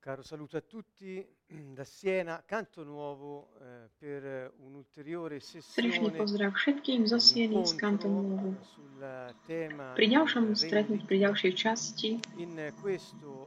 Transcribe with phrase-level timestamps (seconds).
[0.00, 1.20] Caro saluto a tutti
[1.76, 7.76] da Siena, canto nuovo eh, per un'ulteriore Srdečný sessione pozdrav všetkým zo Sieny z
[9.92, 12.16] Pri ďalšom stretnutí, pri ďalšej časti.
[12.40, 13.44] In questo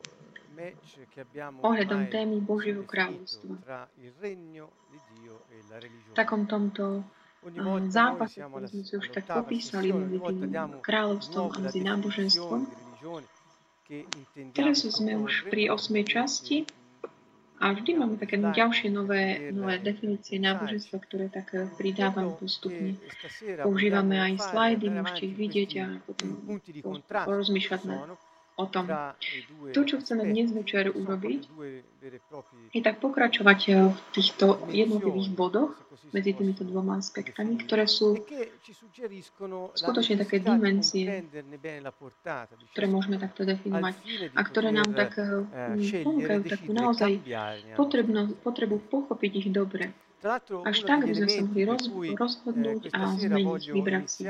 [0.53, 3.53] match che abbiamo ohľadom ormai témy Božieho definito kráľovstva.
[3.65, 6.13] tra il regno di Dio e la V religione.
[6.13, 7.01] takom tomto
[7.41, 10.53] volta noi zápase, ktorý sme si už tak popísali medzi tým
[10.85, 12.61] kráľovstvom a medzi náboženstvom.
[14.53, 16.65] Teraz sme už pri osmej časti
[17.63, 22.99] a vždy máme také ďalšie nové, nové definície náboženstva, ktoré tak eh, pridávame postupne.
[23.63, 26.27] Používame aj slajdy, môžete ich vidieť a potom
[26.83, 28.03] po- porozmýšľať na-
[28.55, 28.85] o tom.
[29.73, 31.41] To, čo chceme dnes večer urobiť,
[32.73, 35.73] je tak pokračovať eh, v týchto jednotlivých bodoch
[36.11, 38.19] medzi týmito dvoma aspektami, ktoré sú,
[39.73, 41.25] skutočne také dimenzie,
[42.75, 43.95] ktoré môžeme takto definovať
[44.35, 47.11] a ktoré nám tak eh, ponúkajú takú naozaj
[47.73, 49.95] potrebno, potrebu pochopiť ich dobre.
[50.63, 51.83] Až tak by sme sa mohli roz,
[52.15, 54.23] rozhodnúť a zmeniť, vybrať si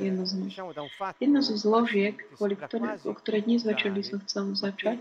[0.00, 0.56] jedno z nich.
[1.20, 4.98] Jedno zo zložiek, kvôli ktoré, o ktorej dnes večer by som chcel začať,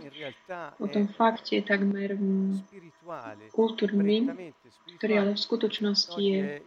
[0.84, 2.60] o tom fakte takmer mm,
[3.56, 4.52] kultúrnym,
[5.00, 6.60] ktorý ale v skutočnosti je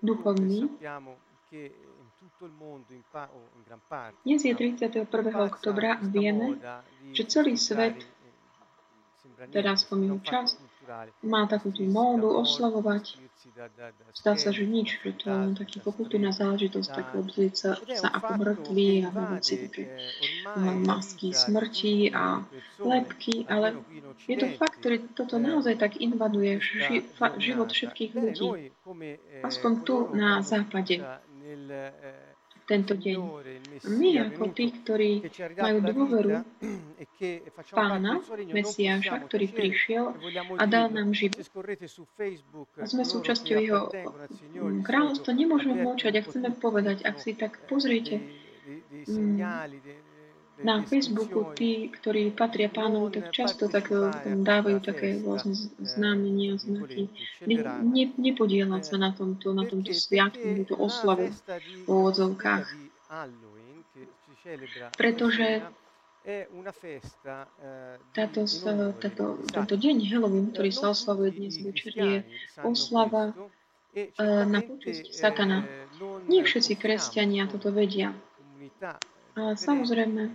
[0.00, 0.72] duchovný.
[4.24, 5.04] Dnes je 31.
[5.28, 6.56] oktobra a vieme,
[7.12, 8.00] že celý svet,
[9.52, 10.71] teda aspoň jeho časť,
[11.22, 13.18] má takú tú módu oslavovať.
[14.16, 18.08] Zdá sa, že nič, že to je len taký kultúrna záležitosť, tak obzrieť sa, sa
[18.10, 19.82] ako mŕtvi a dávať si také
[20.82, 22.42] masky smrti a
[22.80, 23.82] lepky, ale
[24.26, 28.72] je to fakt, ktorý toto naozaj tak invaduje ži, fa, život všetkých ľudí.
[29.42, 31.02] Aspoň tu na západe
[32.72, 33.20] tento deň.
[33.82, 35.10] A my ako tí, ktorí
[35.60, 36.30] majú dôveru
[37.76, 40.16] pána, Mesiáša, ktorý prišiel
[40.56, 41.44] a dal nám život.
[42.80, 43.82] A sme súčasťou jeho
[44.80, 48.24] kráľovstva, nemôžeme mlčať a chceme povedať, ak si tak pozriete
[49.04, 49.36] mm,
[50.62, 57.10] na Facebooku tí, ktorí patria pánovi, tak často tak eh, dávajú také rôzne znamenia, znaky.
[57.46, 61.30] Ne, ne, nepodielať sa na tomto, na tomto sviatku, túto oslavu
[61.84, 62.66] v úvodzovkách.
[64.94, 65.62] Pretože
[68.14, 68.40] táto,
[69.02, 72.14] táto, tento deň Halloween, ktorý sa oslavuje dnes večer, je
[72.62, 73.34] oslava
[73.94, 74.08] eh,
[74.46, 75.66] na počesť satana.
[76.30, 78.14] Nie všetci kresťania toto vedia.
[79.32, 80.30] Ale samozrejme,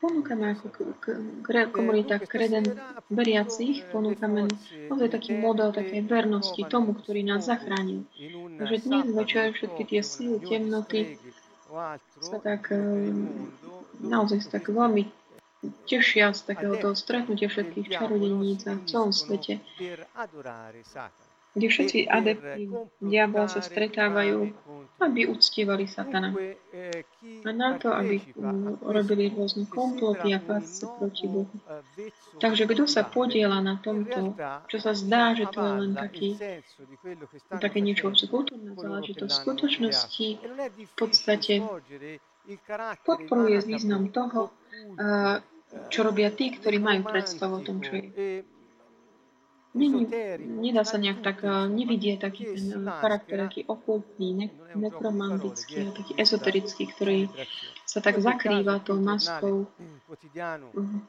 [0.00, 1.04] ponúkame ako k, k,
[1.44, 2.64] k, komunita kreden
[3.12, 4.48] veriacich, ponúkame
[4.88, 8.08] naozaj taký model takej vernosti tomu, ktorý nás zachránil.
[8.56, 11.20] Takže dnes večer všetky tie síly temnoty
[12.24, 12.72] sa tak
[14.00, 15.04] naozaj sa tak veľmi
[15.84, 19.60] tešia z takéhoto stretnutia všetkých čarodeníc a v celom svete,
[21.54, 22.66] kde všetci adepti
[22.98, 24.50] diabla sa stretávajú,
[24.98, 26.34] aby uctievali satana.
[27.46, 28.20] A na to, aby
[28.82, 31.54] robili rôzne komploty a pásce proti Bohu.
[32.42, 34.34] Takže kto sa podiela na tomto,
[34.66, 36.28] čo sa zdá, že to je len taký,
[37.62, 40.28] také niečo kultúrna záležitosť, v skutočnosti
[40.90, 41.62] v podstate
[43.06, 44.52] podporuje význam toho,
[45.00, 45.40] a,
[45.88, 48.04] čo robia tí, ktorí majú predstavu o tom, čo je.
[49.74, 50.06] Není,
[50.38, 54.46] nedá sa nejak tak, eh, nevidie taký ten eh, charakter, taký okultný, ne,
[54.78, 57.26] nekromantický, a taký ezoterický, ktorý
[57.82, 59.66] sa tak zakrýva tou maskou.
[60.78, 61.02] mhm,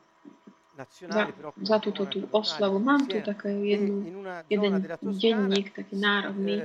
[1.09, 1.31] za,
[1.61, 2.79] za túto tú oslavu.
[2.79, 4.73] Mám tu také jednu, jeden
[5.21, 6.61] denník, taký národný,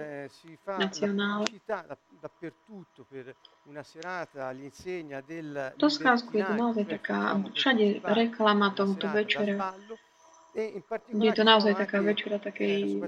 [0.66, 1.44] nacionál.
[5.71, 9.75] V Toskánsko je to naozaj taká všade reklama tomuto večera.
[11.11, 12.99] Je to naozaj taká večera takej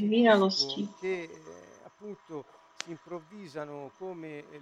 [0.00, 0.88] víralosti.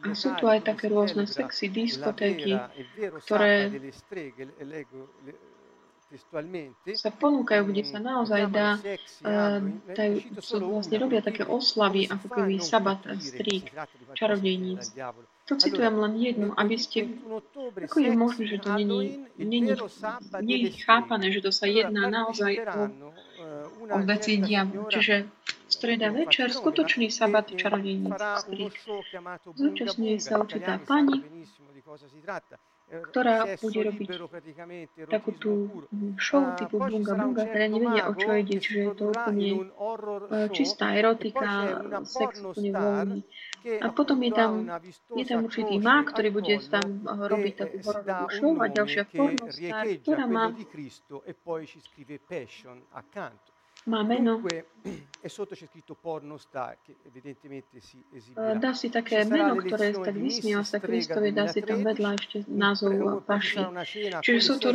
[0.02, 2.58] A sú tu aj také rôzne sexy diskotéky,
[3.22, 3.70] ktoré
[6.94, 8.78] sa ponúkajú, kde sa naozaj dá,
[9.94, 10.22] dajú,
[10.70, 13.70] vlastne robia také oslavy, ako keby sabat a strík,
[14.14, 14.94] čarodejníc.
[15.46, 17.06] To citujem len jednu, aby ste,
[17.78, 19.70] ako je možné, že to není, není,
[20.42, 22.90] je chápané, že to sa jedná naozaj o
[23.90, 24.90] o veci diabla.
[24.90, 25.14] Čiže
[25.68, 28.74] streda večer, skutočný sabat čarodejnícky strik.
[29.54, 31.22] Zúčastňuje sa určitá pani,
[32.86, 34.08] ktorá bude robiť
[35.10, 35.52] takú tú
[36.22, 40.94] show typu bunga bunga, teda nevedia, o čo ide, čiže je to úplne e, čistá
[40.94, 43.20] erotika, sex úplne voľný.
[43.82, 44.52] A potom je tam,
[45.18, 50.24] je tam určitý má, ktorý bude tam robiť takú hororovú show a ďalšia pornostar, ktorá
[50.30, 50.54] má
[53.86, 54.42] má meno.
[55.26, 58.54] E sotto c'è scritto porno star, che evidentemente si eh, esibirà.
[58.54, 63.26] Dá si také meno, ktoré tak vysmieva sa Kristovi, dá si tam vedľa ešte názov
[63.26, 63.58] paši.
[64.22, 64.70] Čiže sú, to,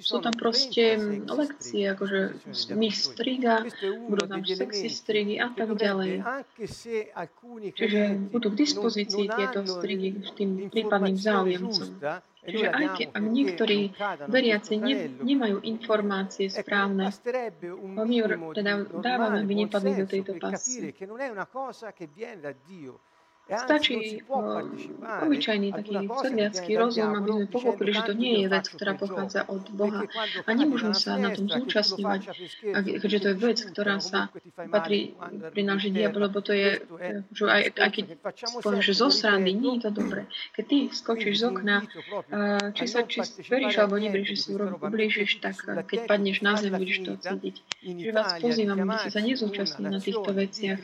[0.00, 0.96] sú tam proste
[1.28, 2.40] lekcie, akože
[2.72, 3.68] mix striga,
[4.08, 6.24] budú tam sexy strigy a tak ďalej.
[7.76, 8.00] Čiže
[8.32, 12.00] budú k dispozícii tieto strigy tým prípadným záujemcom.
[12.40, 13.78] Čiže aj keď niektorí
[14.24, 17.12] veriaci ne, nemajú informácie správne,
[17.84, 18.16] my
[18.56, 20.88] teda dávame, aby nepadli do tejto pasy.
[23.50, 24.22] Stačí
[25.02, 29.66] obyčajný taký sedliacký rozum, aby sme pochopili, že to nie je vec, ktorá pochádza od
[29.74, 30.06] Boha.
[30.46, 32.30] A nemôžeme sa na tom zúčastňovať,
[33.02, 34.30] keďže to je vec, ktorá sa
[34.70, 35.18] patrí,
[35.50, 36.78] prináleží diabol, lebo to je,
[37.34, 38.04] že aj, aj keď
[38.62, 40.30] povieš, že zo strany, nie je to dobré.
[40.54, 41.76] Keď ty skočíš z okna,
[42.78, 43.18] či sa či
[43.50, 45.58] veríš alebo neveríš, že si ublížiš, tak
[45.90, 47.54] keď padneš na zem, budeš to cítiť.
[47.82, 50.78] Že vás pozývam, aby ste sa nezúčastnili na týchto veciach.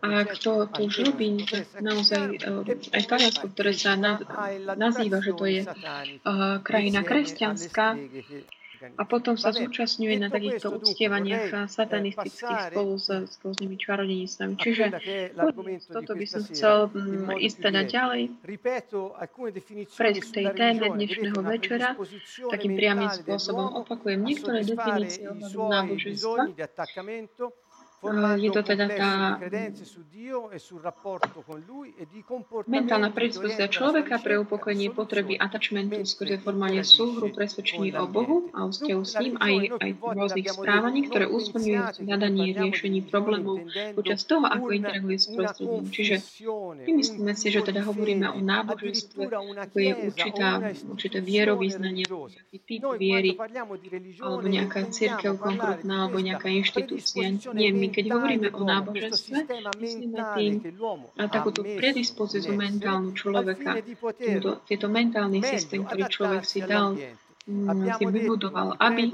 [0.00, 1.41] A kto to už robí,
[1.80, 2.20] naozaj
[2.90, 3.94] aj v Taliansku, ktoré sa
[4.76, 5.60] nazýva, že to je
[6.62, 7.86] krajina kresťanská,
[8.98, 14.54] a potom sa zúčastňuje na takýchto uctievaniach satanistických spolu s, s rôznymi čarodejnicami.
[14.58, 14.84] Čiže
[15.86, 18.22] toto by som chcel mm, ísť teda ďalej,
[19.94, 21.94] prejsť k tej téme dnešného večera,
[22.50, 26.50] takým priamým spôsobom opakujem niektoré definície náboženstva,
[28.34, 29.38] je to teda tá
[32.66, 39.02] mentálna predispozicia človeka pre upokojenie potreby attachmentu skrze formálne súhru, presvedčení o Bohu a vzťahu
[39.06, 45.22] s ním aj, aj rôznych správaní, ktoré usmerňujú hľadanie riešení problémov počas toho, ako interaguje
[45.22, 45.86] s prostredím.
[45.86, 46.14] Čiže
[46.82, 49.30] nemyslíme si, že teda hovoríme o náboženstve,
[49.62, 50.58] ako je určitá,
[50.90, 52.02] určité vierovýznanie,
[52.66, 53.38] typ viery,
[54.18, 57.30] alebo nejaká církev konkrétna, alebo nejaká inštitúcia.
[57.54, 59.46] Nie, my keď hovoríme o náboženstve,
[59.78, 60.52] myslíme tým
[61.14, 63.78] na takúto predispozíciu mentálnu človeka,
[64.16, 66.96] týmto, tieto mentálny systém, ktorý človek si dal
[67.42, 69.10] si vybudoval, aby,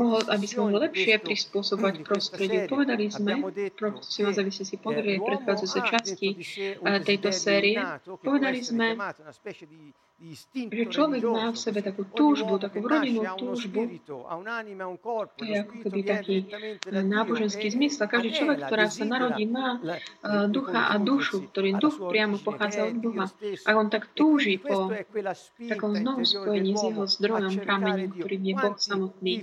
[0.00, 2.64] mohol, aby sa mohol lepšie prispôsobovať prostrediu.
[2.64, 3.44] Povedali sme,
[3.76, 6.28] prosím vás, aby ste si pozreli predchádzajúce časti
[7.04, 7.76] tejto série,
[8.24, 8.96] povedali sme,
[10.54, 13.98] že človek má v sebe takú túžbu, takú rodinnú túžbu,
[15.34, 16.36] to je ako keby taký
[16.86, 18.06] náboženský zmysel.
[18.08, 19.82] Každý človek, ktorá sa narodí, má
[20.48, 23.26] ducha a dušu, ktorý duch priamo pochádza od Boha.
[23.66, 24.88] A on tak túži po
[25.66, 29.34] takom znovu spojení s jeho zdrojom, pramením, ktorým je Boh samotný.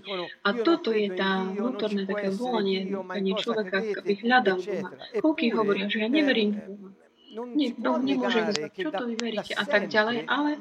[0.48, 2.88] A toto je tá vnútorné také volanie
[3.36, 4.90] človeka, aby hľadal Boha.
[5.20, 6.91] Koľký hovoria, že ja neverím v Boha.
[7.32, 10.60] Nie, no, nemôžem uznať, čo to vy veríte a tak ďalej, ale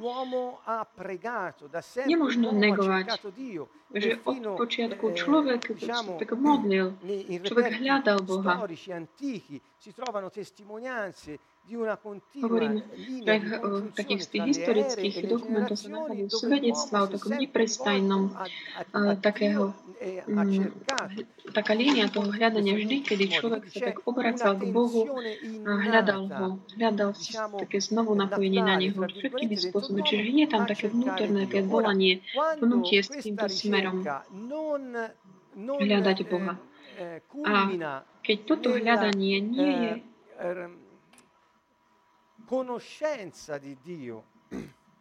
[2.06, 3.06] nemôžno negovať,
[3.90, 5.67] že od počiatku človek
[6.22, 6.94] tak modlil,
[7.43, 8.62] človek hľadal Boha.
[12.40, 12.82] Hovorím,
[13.26, 19.70] že v takých tých historických dokumentov sa nachádzajú svedectva o takom neprestajnom uh, takého,
[21.52, 25.05] taká línia toho hľadania vždy, kedy človek sa tak obracal k Bohu
[25.69, 26.47] a hľadal ho,
[26.81, 27.12] hľadal
[27.61, 30.00] také znovu napojenie na Neho všetkými spôsobmi.
[30.00, 32.24] Čiže je tam také vnútorné také volanie,
[32.56, 34.01] vnutie s týmto smerom
[35.60, 36.56] hľadať Boha.
[37.44, 37.53] A
[38.24, 39.93] keď toto hľadanie nie je
[42.48, 44.24] conoscenza di Dio.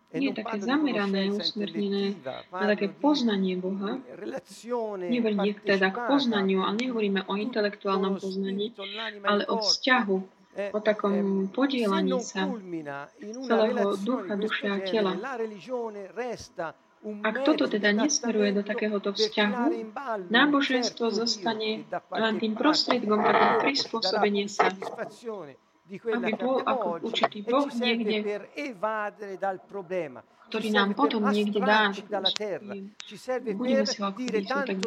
[0.09, 2.17] Nie je také zamerané, usmernené
[2.49, 4.01] na také poznanie Boha.
[4.97, 8.73] Nehovorím teda k poznaniu, ale nehovoríme o intelektuálnom poznaní,
[9.21, 10.17] ale o vzťahu,
[10.73, 12.49] o takom podielaní sa
[13.21, 15.13] celého ducha, duše a tela.
[17.23, 19.93] Ak toto teda nesmeruje do takéhoto vzťahu,
[20.27, 24.73] náboženstvo zostane len tým prostriedkom takého prispôsobenia sa
[25.89, 28.45] aby bol ako určitý Boh niekde,
[30.49, 31.93] ktorý nám potom niekde dá,
[33.53, 34.09] budeme si ho
[34.65, 34.77] tak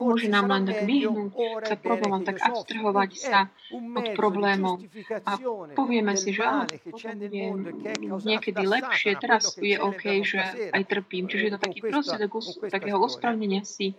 [0.00, 1.28] pomôže nám len tak vyhnúť
[1.68, 3.38] sa problémom, tak abstrahovať sa
[4.00, 4.80] od problémov
[5.28, 5.32] a
[5.76, 7.52] povieme si, že áno, potom je
[8.24, 11.28] niekedy lepšie, teraz je OK, že aj trpím.
[11.28, 12.32] Čiže je to taký prostriedok
[12.72, 13.92] takého ospravnenia si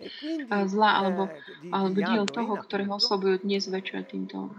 [0.50, 1.30] zla alebo,
[1.70, 4.50] alebo diel toho, ktorého oslovujú dnes večer týmto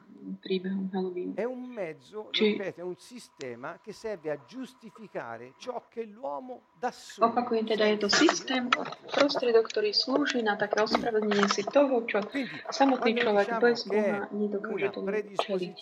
[0.40, 1.32] príbehom Halloween.
[1.34, 2.54] È un mezzo, Či...
[2.54, 7.30] ripeto, è un sistema che serve a giustificare ciò che l'uomo da solo.
[7.30, 8.70] Opakujem teda, je to systém,
[9.10, 12.22] prostriedok, ktorý slúži na také ospravedlnenie si toho, čo
[12.70, 15.76] samotný človek bez Boha nedokáže tomu čeliť.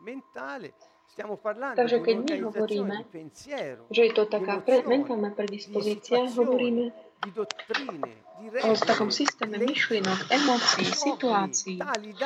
[0.00, 0.72] mentale
[1.10, 2.96] Stiamo parlando Takže keď my hovoríme,
[3.90, 7.09] že je to taká pre, mentálna predispozícia, hovoríme
[8.64, 11.76] o takom systéme myšlienok, emócií, situácií,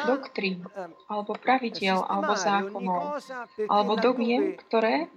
[0.06, 0.62] doktrín,
[1.10, 3.18] alebo pravidel, alebo zákonov,
[3.66, 5.10] alebo dogiem, ktoré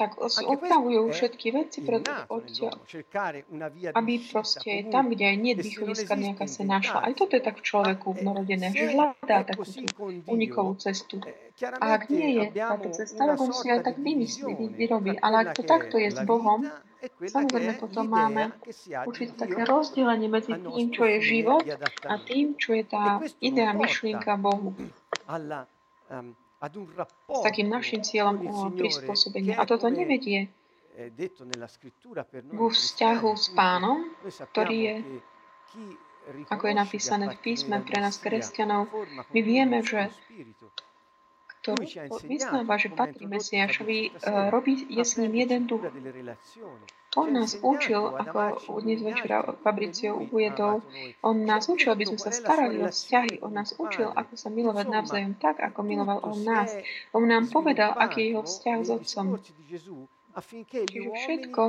[0.00, 2.80] tak opravujú všetky veci, preto odtiaľ,
[3.92, 7.04] aby proste tam, kde nie východiska nejaká sa našla.
[7.04, 9.68] Aj toto je tak v človeku narodené, že hľadá takú
[10.24, 11.20] unikovú cestu.
[11.60, 15.20] A ak nie je táto cesta, tak on si aj tak vymyslí, vyrobí.
[15.20, 16.64] Ale ak to takto je s Bohom,
[17.20, 18.56] samozrejme potom máme
[19.04, 21.60] určite také rozdelenie medzi tým, čo je život
[22.08, 24.72] a tým, čo je tá idea, myšlienka Bohu
[25.28, 26.49] s
[27.40, 28.36] takým našim cieľom
[28.76, 29.56] prispôsobenia.
[29.56, 30.52] A toto nevedie
[32.52, 34.12] ku vzťahu s pánom,
[34.52, 34.96] ktorý je,
[36.52, 38.92] ako je napísané v písme pre nás kresťanov,
[39.32, 40.12] my vieme, že
[41.60, 41.76] kto
[42.24, 44.10] vyznáva, že patrí Mesiašovi, e,
[44.48, 45.84] robí je s ním jeden duch.
[47.18, 50.78] On nás učil, ako dnes večera Fabricio uviedol,
[51.26, 53.42] on nás učil, aby sme sa starali o vzťahy.
[53.42, 56.70] On nás učil, ako sa milovať navzájom tak, ako miloval on nás.
[57.10, 59.26] On nám povedal, aký je jeho vzťah s Otcom.
[60.70, 61.62] Čiže všetko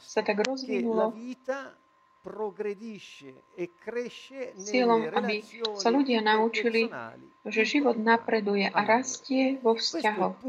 [0.00, 1.12] sa tak rozvinulo
[4.56, 5.44] cieľom, aby
[5.76, 6.88] sa ľudia naučili,
[7.44, 10.40] že život napreduje a rastie vo vzťahoch,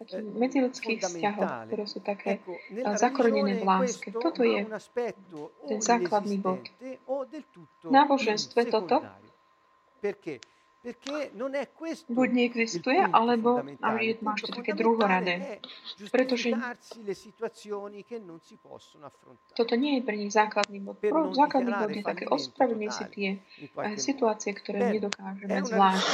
[0.00, 2.40] takých eh, medziludských vzťahoch, ktoré sú také
[2.96, 4.08] zakorenené v láske.
[4.08, 4.64] Toto je
[5.68, 6.64] ten základný bod.
[7.84, 9.04] V náboženstve toto
[12.10, 13.62] buď neexistuje, alebo
[14.02, 15.62] je, máš to také druhoradé.
[16.10, 16.50] Pretože
[19.54, 20.98] toto nie je pre nich základný bod.
[21.38, 26.06] Základný bod je také ospravedlniť si tie eh, situácie, ktoré nedokážeme zvládať.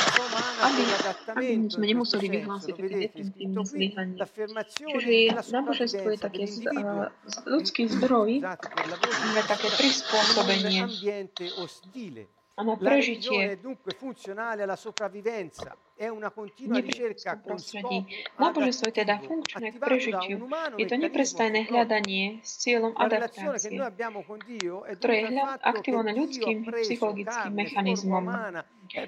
[0.59, 0.83] Aby,
[1.33, 4.21] aby sme nemuseli vyhlásiť také definitívne zlyhanie.
[4.69, 5.13] Čiže
[5.49, 7.09] náboženstvo je také uh,
[7.49, 8.45] ľudský zdroj,
[9.49, 10.85] také prispôsobenie
[12.59, 13.55] a na prežitie
[17.47, 17.99] prostredí.
[18.39, 20.37] Náboženstvo je teda funkčné k prežitiu.
[20.75, 23.79] Je to neprestajné hľadanie s cieľom adaptácie,
[24.99, 28.27] ktoré je aktivované ľudským psychologickým mechanizmom.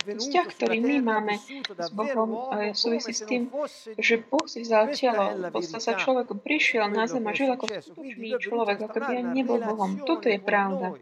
[0.04, 1.34] Vzťah, ktorý my máme
[1.74, 3.48] s Bohom, súvisí s tým,
[3.96, 7.66] že Boh si vzal telo, v podstate sa človek prišiel na zem a žil ako
[7.66, 9.98] skutočný človek, ako by nebol Bohom.
[10.04, 11.00] Toto je pravda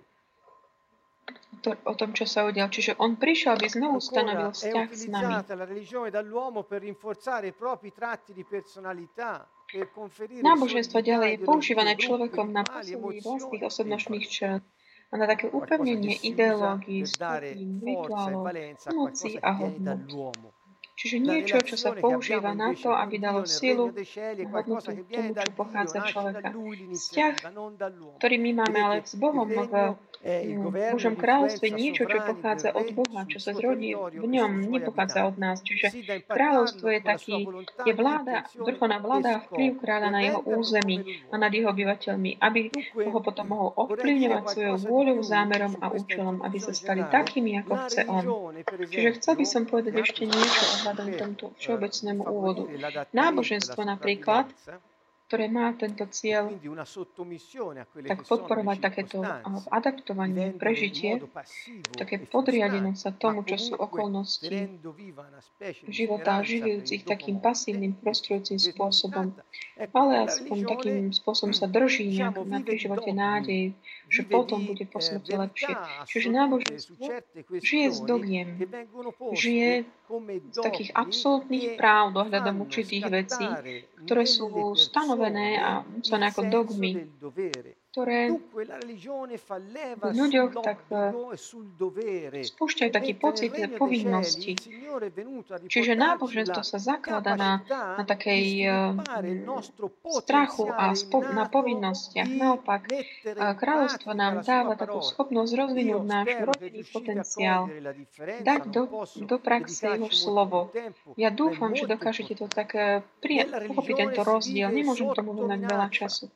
[1.58, 2.68] to, o tom, čo sa udial.
[2.68, 5.34] Čiže on prišiel, aby znovu stanovil vzťah s nami.
[10.40, 14.62] Náboženstvo ďalej je používané človekom na posilnenie vlastných osobnostných črt
[15.08, 18.44] a na také upevnenie ideológií, skupín, rituálov,
[18.92, 20.00] moci a hodnot.
[20.98, 23.94] Čiže niečo, čo sa používa na to, aby dalo silu
[24.50, 26.50] hodnotu tomu, čo pochádza človeka.
[26.90, 27.34] Vzťah,
[28.18, 29.94] ktorý my máme ale s Bohom v
[30.90, 35.62] Božom kráľovstve niečo, čo pochádza od Boha, čo sa zrodí v ňom, nepochádza od nás.
[35.62, 35.94] Čiže
[36.26, 37.46] kráľovstvo je taký,
[37.86, 42.74] je vláda, vrcholná vláda a vplyv kráľa na jeho území a nad jeho obyvateľmi, aby
[43.06, 48.02] ho potom mohol ovplyvňovať svojou vôľou, zámerom a účelom, aby sa stali takými, ako chce
[48.10, 48.24] on.
[48.90, 52.64] Čiže chcel by som povedať ešte niečo ohľadom tomto všeobecnému úvodu.
[53.12, 54.48] Náboženstvo napríklad
[55.28, 56.56] ktoré má tento cieľ
[58.08, 59.20] tak podporovať takéto
[59.68, 61.20] adaptovanie, prežitie,
[61.92, 64.48] také podriadenie sa tomu, čo sú okolnosti
[65.84, 69.36] života žijúcich takým pasívnym, prostrujúcim spôsobom,
[69.92, 73.76] ale aspoň takým spôsobom sa drží nejak na tej živote nádej,
[74.08, 75.72] že potom bude po smrti lepšie.
[76.08, 77.04] Čiže náboženstvo
[77.60, 78.48] žije z dogiem,
[79.36, 79.84] žije
[80.56, 83.44] z takých absolútnych práv dohľadom určitých vecí,
[84.08, 87.08] ktoré sú stanovené a sú ako dogmy.
[87.88, 94.54] Ktoré v ľuďoch tak e spúšťajú taký pocit povinnosti.
[95.66, 98.92] Čiže náboženstvo sa zaklada na, na takej uh,
[100.20, 102.28] strachu a spo, na povinnostiach.
[102.28, 102.92] Naopak,
[103.56, 107.72] kráľovstvo nám dáva takú schopnosť rozvinúť náš rodinný potenciál,
[108.44, 108.82] dať do,
[109.24, 110.68] do praxe jeho slovo.
[111.16, 113.00] Ja dúfam, že dokážete to tak uh,
[113.64, 114.68] pochopiť tento rozdiel.
[114.68, 116.28] Nemôžem tomu venať veľa času.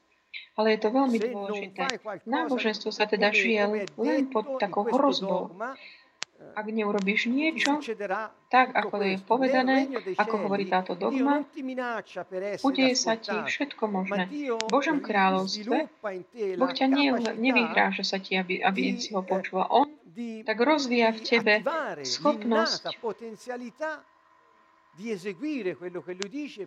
[0.56, 1.82] Ale je to veľmi dôležité.
[2.28, 5.52] Náboženstvo sa teda žije len pod takou hrozbou.
[6.58, 7.78] Ak neurobíš niečo,
[8.50, 9.86] tak ako to je povedané,
[10.18, 11.46] ako hovorí táto dogma,
[12.66, 14.26] udeje sa ti všetko možné.
[14.26, 15.86] V Božom kráľovstve
[16.58, 16.86] Boh ťa
[17.38, 19.62] nevyhráža sa ti, aby, aby si ho počul.
[19.70, 19.86] On
[20.44, 21.54] tak rozvíja v tebe
[22.04, 22.90] schopnosť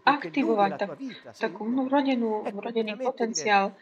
[0.05, 0.97] aktivovať tak,
[1.37, 3.77] takú vrodenú, vrodený potenciál,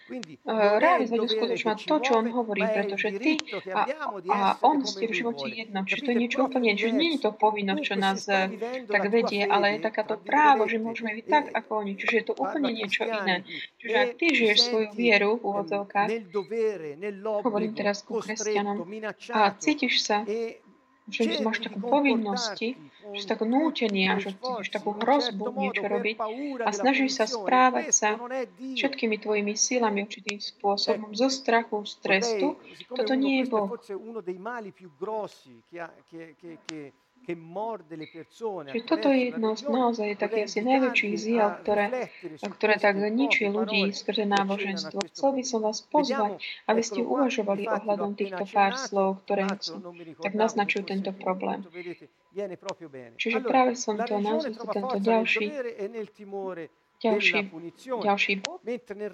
[0.83, 3.39] realizovať uskutočňovať to, čo on hovorí, pretože ty
[3.71, 3.87] a,
[4.27, 5.87] a on ste v živote jedno.
[5.87, 8.27] Čiže to je niečo úplne, že nie je to povinnosť, čo nás
[8.83, 11.95] tak vedie, ale je takáto právo, že môžeme byť tak ako oni.
[11.95, 13.47] Čiže je to úplne niečo iné.
[13.79, 16.09] Čiže ak ty žiješ svoju vieru v úvodzovkách,
[17.47, 18.83] hovorím teraz ku kresťanom,
[19.31, 20.27] a cítiš sa
[21.11, 22.79] že máš takú povinnosti,
[23.11, 26.17] že takú nútenie a že cítiš takú hrozbu niečo robiť
[26.63, 28.09] a snažíš sa správať sa
[28.55, 32.47] všetkými tvojimi sílami určitým spôsobom, zo strachu, z trestu,
[32.87, 33.67] toto nie je Boh.
[37.23, 42.11] Čiže toto je jedno z naozaj také asi najväčších ziel, ktoré,
[42.59, 44.99] ktoré tak ničí ľudí skrze náboženstvo.
[45.07, 49.47] Chcel by som vás pozvať, aby ste uvažovali ohľadom týchto pár slov, ktoré
[50.19, 51.63] tak naznačujú tento problém.
[53.15, 55.47] Čiže práve som to naozaj tento ďalší
[57.03, 57.37] ďalší,
[57.83, 58.59] ďalší bod.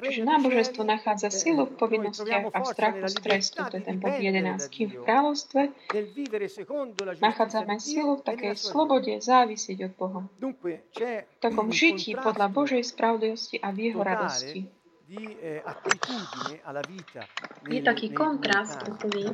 [0.06, 3.60] Čiže náboženstvo nachádza silu v povinnostiach a v strachu z trestu.
[3.66, 4.70] To je ten bod 11.
[4.70, 5.62] Kým v kráľovstve
[7.18, 10.20] nachádzame silu v takej slobode závisieť od Boha.
[10.38, 14.62] V takom žití podľa Božej spravodlivosti a v Jeho radosti.
[15.10, 15.66] Eh,
[17.66, 19.34] je taký kontrast úplný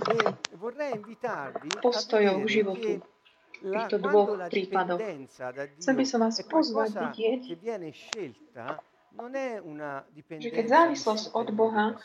[1.84, 2.92] postojov k životu
[3.66, 5.02] týchto dvoch prípadoch.
[5.82, 7.42] Chcel by som vás pozvať vidieť,
[10.38, 11.98] že keď závislosť od Boha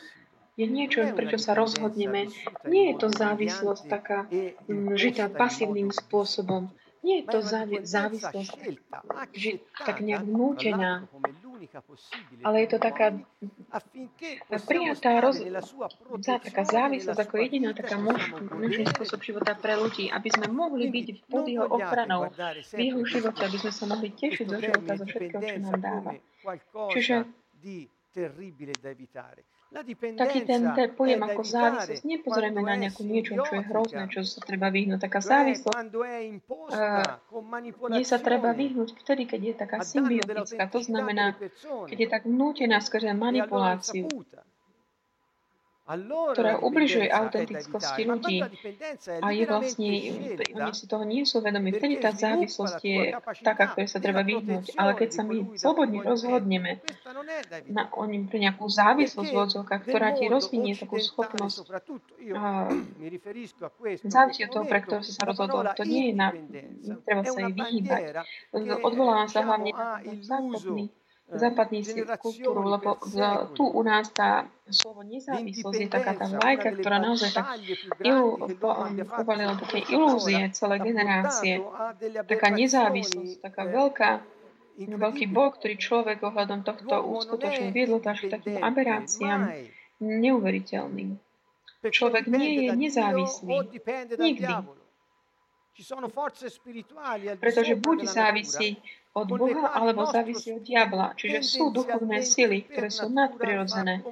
[0.59, 2.27] je niečo, prečo sa rozhodneme,
[2.67, 6.69] nie je to závislosť taká mm, žitá pasívnym spôsobom.
[7.01, 7.39] Nie je to
[7.81, 8.53] závislosť
[9.33, 11.09] že, tak nejak vnútená,
[12.45, 13.17] ale je to taká
[14.69, 15.41] prijatá roz...
[16.21, 21.49] taká závislosť ako jediná taká možný spôsob života pre ľudí, aby sme mohli byť pod
[21.49, 22.29] jeho ochranou
[22.69, 26.11] v jeho živote, aby sme sa mohli tešiť zo života, zo všetkého, čo nám dáva.
[26.93, 27.15] Čiže
[29.71, 34.43] taký ten, ten pojem ako závislosť, nepozrieme na nejakú niečo, čo je hrozné, čo sa
[34.43, 34.99] treba vyhnúť.
[34.99, 37.15] Taká závislosť, uh,
[38.03, 38.99] sa treba vyhnúť?
[38.99, 40.67] Vtedy, keď je taká symbiotická.
[40.67, 41.39] To znamená,
[41.87, 44.11] keď je tak vnútená skrze manipuláciu
[46.33, 48.37] ktorá ubližuje autentickosti ľudí
[49.19, 49.89] a je vlastne,
[50.55, 51.73] oni si toho nie sú vedomi.
[51.75, 52.99] Vtedy tá závislosť je
[53.43, 54.75] taká, ktoré sa treba vyhnúť.
[54.79, 56.79] Ale keď sa my slobodne rozhodneme
[57.67, 61.67] na, o ním pre nejakú závislosť v odzvukách, ktorá ti rozvinie takú schopnosť
[62.37, 62.71] a,
[64.05, 65.65] závisí od toho, pre ktorého si sa rozhodol.
[65.75, 66.29] To nie je na,
[67.03, 68.23] treba sa jej vyhýbať.
[68.81, 70.93] Odvolávam sa hlavne na západný
[71.31, 71.87] západní
[72.19, 72.99] kultúru, lebo
[73.55, 77.59] tu u nás tá slovo nezávislosť je taká tá vlajka, ktorá naozaj tak
[78.03, 78.39] ilu,
[79.19, 81.63] uvalila také ilúzie celé generácie.
[82.27, 84.09] Taká nezávislosť, taká veľká
[84.81, 89.51] veľký bol, ktorý človek ohľadom tohto uskutočne viedlo až k takým aberáciám
[90.01, 91.19] neuveriteľným.
[91.81, 93.55] Človek nie je nezávislý.
[94.17, 94.53] Nikdy.
[97.41, 98.77] Pretože buď závisí
[99.11, 101.11] od Boha alebo závisí od diabla.
[101.19, 104.03] Čiže sú duchovné sily, ktoré sú nadprirodzené,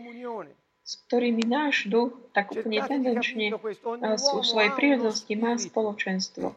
[0.83, 3.55] s ktorými náš duch tak úplne tendenčne
[4.19, 6.51] sú svojej prírodnosti má spoločenstvo.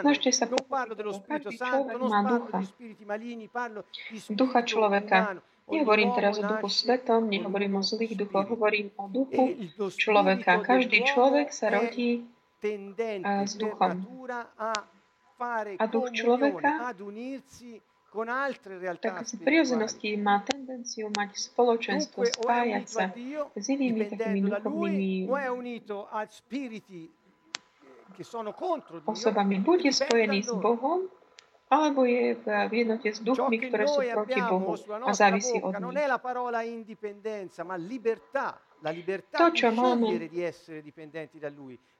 [0.00, 2.58] Snažte sa pochopiť, každý človek má ducha.
[4.32, 5.18] Ducha človeka.
[5.68, 10.58] Nehovorím teraz o duchu svetom, nehovorím o zlých duchoch, hovorím o duchu človeka.
[10.64, 12.26] Každý človek sa rodí
[13.46, 14.02] s duchom
[15.78, 16.94] a duch človeka
[19.00, 23.08] tak z prirodzenosti má tendenciu mať spoločenstvo, spájať sa
[23.56, 25.32] s inými takými duchovnými
[29.08, 29.54] osobami.
[29.58, 31.08] Buď je spojený s Bohom,
[31.72, 34.76] alebo je v jednote s duchmi, ktoré sú proti Bohu
[35.08, 35.96] a závisí od nich.
[39.38, 40.26] To, čo máme,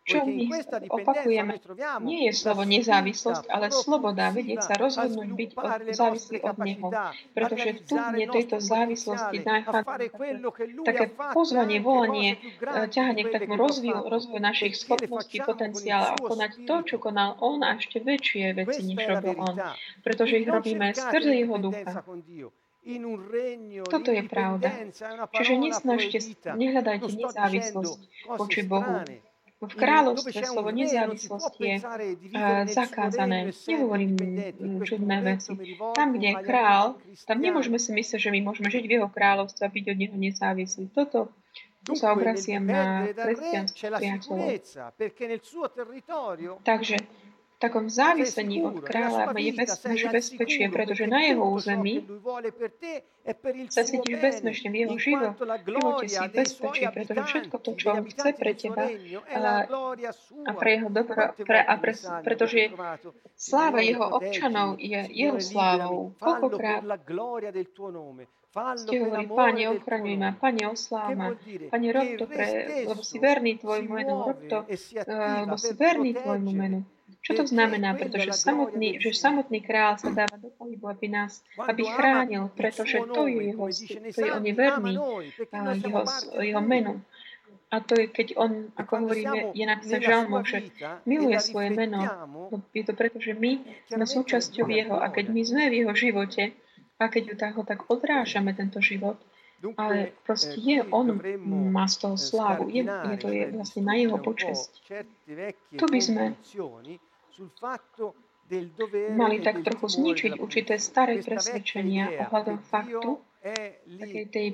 [0.02, 0.50] čo my
[0.90, 1.54] opakujeme,
[2.02, 5.50] nie je slovo nezávislosť, ale sloboda vedieť sa rozhodnúť byť
[5.94, 6.90] závislý od Neho.
[7.38, 10.10] Pretože tu je tejto závislosti nachádza
[10.82, 16.76] také pozvanie, volanie, eh, ťahanie k takému rozvoju, rozvoju našich schopností, potenciálu a konať to,
[16.82, 19.54] čo konal On a ešte väčšie veci, než robil On.
[20.02, 22.02] Pretože ich robíme skrze Jeho ducha.
[23.86, 24.68] Toto je pravda.
[25.30, 26.18] Čiže nesnažte,
[26.58, 29.06] nehľadajte nezávislosť voči Bohu.
[29.62, 33.54] V kráľovstve slovo nezávislosť je uh, zakázané.
[33.70, 34.18] Nehovorím
[34.82, 35.54] čudné veci.
[35.94, 36.98] Tam, kde je král,
[37.30, 40.16] tam nemôžeme si myslieť, že my môžeme žiť v jeho kráľovstve a byť od neho
[40.18, 40.90] nezávislí.
[40.90, 41.30] Toto
[41.86, 44.46] tu sa obraciam na kresťanských priateľov.
[46.66, 46.96] Takže
[47.62, 49.52] takom závisení od kráľa je
[50.10, 52.02] bezpečie, pretože na jeho území
[53.70, 58.28] sa cítiš bezpečne v jeho život, živote si bezpečie, pretože všetko to, čo on chce
[58.34, 58.90] pre teba
[59.30, 59.62] a,
[60.42, 61.92] a pre jeho dobro, pre, a pre,
[62.26, 62.74] pretože
[63.38, 66.18] sláva jeho občanov je jeho slávou.
[66.18, 66.82] Koľkokrát
[68.76, 71.32] ste hovorí, Pane, ochraňuj ma, Pane, osláv ma,
[71.72, 72.46] Pane, rob to pre,
[72.84, 74.58] lebo si verný Tvojmu menu, rob to,
[75.46, 76.80] lebo si verný Tvojmu menu.
[77.22, 77.94] Čo to znamená?
[77.94, 83.30] Pretože samotný, že samotný král sa dáva do pohybu, aby nás, aby chránil, pretože to
[83.30, 83.64] je jeho,
[84.10, 84.94] to je on je verný
[85.78, 86.02] jeho,
[86.42, 86.98] jeho menu.
[87.72, 90.68] A to je, keď on, ako hovoríme, je napísané žalmom, že
[91.08, 92.04] miluje svoje meno.
[92.76, 96.52] Je to preto, že my sme súčasťou jeho a keď my sme v jeho živote
[97.00, 99.16] a keď ho tak odrážame, tento život,
[99.78, 101.16] ale proste je, on
[101.70, 104.70] má z toho slávu, je, je to je vlastne na jeho počesť.
[105.78, 106.24] Tu by sme
[109.16, 113.10] mali tak trochu zničiť určité staré presvedčenia ohľadom faktu,
[113.98, 114.48] takej tej,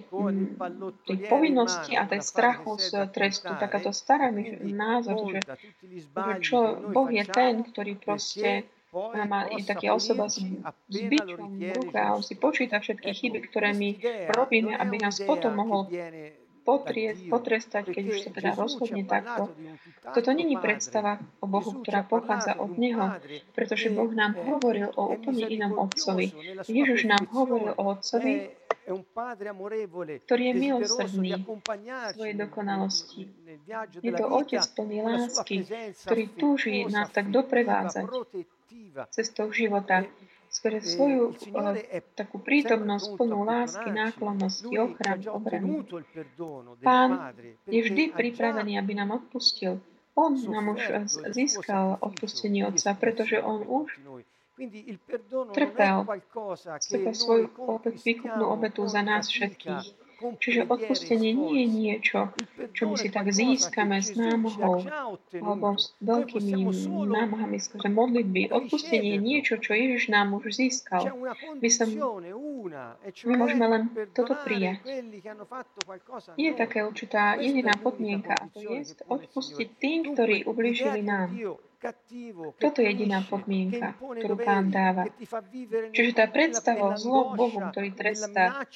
[1.05, 3.53] tej povinnosti a tej strachu z trestu.
[3.53, 4.33] Takáto stará
[4.65, 5.41] názor, že,
[5.85, 8.65] že čo, Boh je ten, ktorý proste
[9.29, 10.41] má, je taká osoba s,
[10.89, 13.91] s bičom v ruke a on si počíta všetky chyby, ktoré my
[14.33, 15.93] robíme, aby nás potom mohol
[17.33, 19.49] potrestať, keď už sa teda rozhodne takto.
[20.13, 23.17] Toto není predstava o Bohu, ktorá pochádza od Neho,
[23.57, 26.29] pretože Boh nám hovoril o úplne inom Otcovi.
[26.69, 28.53] Ježiš nám hovoril o Otcovi,
[30.25, 31.33] ktorý je milosrdný
[32.13, 33.29] svojej dokonalosti.
[34.01, 35.65] Je to Otec plný lásky,
[36.05, 38.05] ktorý túži nás tak doprevádzať
[39.13, 40.05] cestou života
[40.49, 41.77] skrze svoju uh,
[42.17, 45.85] takú prítomnosť plnú lásky, náklonnosti, ochran, obrany.
[46.83, 47.37] Pán
[47.69, 49.81] je vždy pripravený, aby nám odpustil.
[50.19, 50.83] On nám už
[51.31, 53.95] získal odpustenie Otca, pretože On už
[55.55, 55.97] trpel,
[56.91, 57.47] trpel svoju
[58.03, 60.08] výkupnú obetu za nás všetkých.
[60.19, 62.19] Čiže odpustenie nie je niečo,
[62.75, 64.83] čo my si tak získame s námahou
[65.39, 66.67] alebo s veľkými
[67.07, 68.51] námahami skrze modlitby.
[68.51, 71.07] Odpustenie je niečo, čo Ježiš nám už získal.
[71.63, 74.83] My, sa, my môžeme len toto prijať.
[76.35, 81.31] Je také určitá jediná podmienka a to je odpustiť tým, ktorí ublížili nám.
[82.59, 85.07] Toto je jediná podmienka, ktorú Pán dáva.
[85.95, 88.67] Čiže tá predstava o zlom Bohu, ktorý trestá,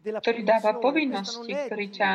[0.00, 2.10] ktorý dáva povinnosti, ktorý ťa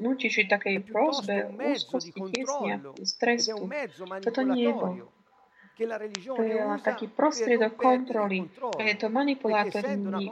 [0.00, 3.68] nutí žiť takej prosbe, úzkosti, tiesnia, stresu.
[4.24, 4.96] Toto nie je Boh.
[6.36, 8.44] To je len taký prostriedok kontroly.
[8.76, 10.28] A je to manipulátorný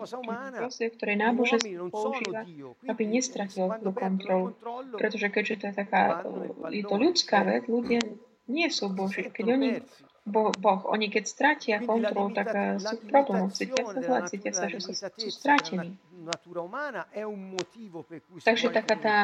[0.53, 2.45] prostriedok, ktorý náboženstvo používa,
[2.85, 4.53] aby nestratil tú kontrolu.
[4.93, 6.03] Pretože keďže to je taká,
[6.69, 8.05] je to ľudská vec, ľudia
[8.49, 9.25] nie sú Boží.
[9.25, 9.71] Keď oni
[10.29, 10.81] Boh, boh.
[10.93, 13.49] Oni keď stratia kontrolu, tak uh, sú problémom.
[13.49, 15.97] Cítia sa zle, cítia sa, že sú, sú stratení.
[18.45, 19.17] Takže taká tá,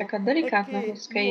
[0.00, 1.28] taká delikátna ľudskej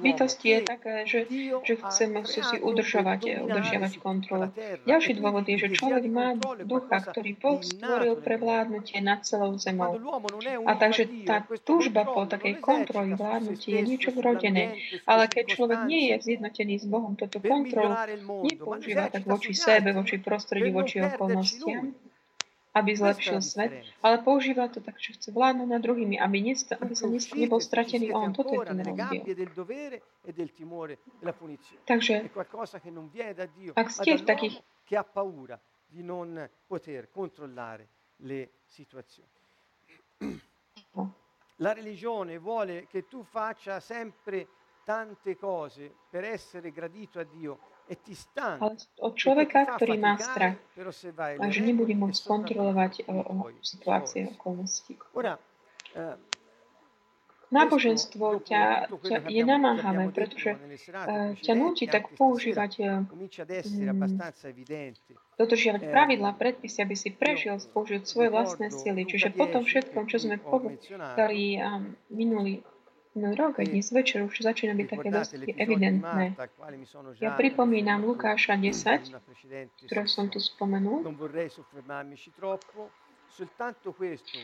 [0.00, 1.28] bytosti je taká, že,
[1.62, 4.48] že chceme si, udržovať, udržiavať kontrolu.
[4.88, 10.00] Ďalší dôvod je, že človek má ducha, ktorý Boh stvoril pre vládnutie nad celou zemou.
[10.64, 14.74] A takže tá túžba po takej kontroli vládnutie je niečo vrodené.
[15.04, 17.94] Ale keď človek nie je zjednotený s Bohom, toto kontrolu
[18.48, 21.92] nepoužíva tak voči sebe, voči prostrediu, voči okolnostiam,
[22.74, 23.70] aby zlepšil svet,
[24.02, 27.58] ale používa to tak, že chce vládnuť nad druhými, aby, nest- aby sa nest- nebol
[27.60, 28.32] stratený on.
[28.32, 29.24] Toto je ten rozdiel.
[31.84, 32.14] Takže
[33.74, 34.54] ak ste v takých
[35.86, 39.30] di non poter controllare le situazioni.
[41.60, 44.46] La religione vuole che tu faccia sempre
[44.84, 47.94] tante cose per essere gradito a Dio e.
[48.36, 50.60] Ale od človeka, ktorý má strach,
[51.16, 53.08] a že nebude môcť kontrolovať
[53.64, 54.92] situácie, okolnosti.
[55.96, 56.14] Uh,
[57.48, 63.08] Náboženstvo ťa, ťa je namáhavé, pretože uh, ťa nutí tak používať, uh,
[65.40, 69.08] dodržiavať pravidlá, predpisy, aby si prežil, použiť svoje vlastné sily.
[69.08, 72.60] Čiže po tom všetkom, čo sme povedali um, minulý
[73.14, 76.36] No rok a dnes večer už začína byť také dosť evidentné.
[77.20, 81.06] Ja pripomínam Lukáša 10, ktoré som tu spomenul.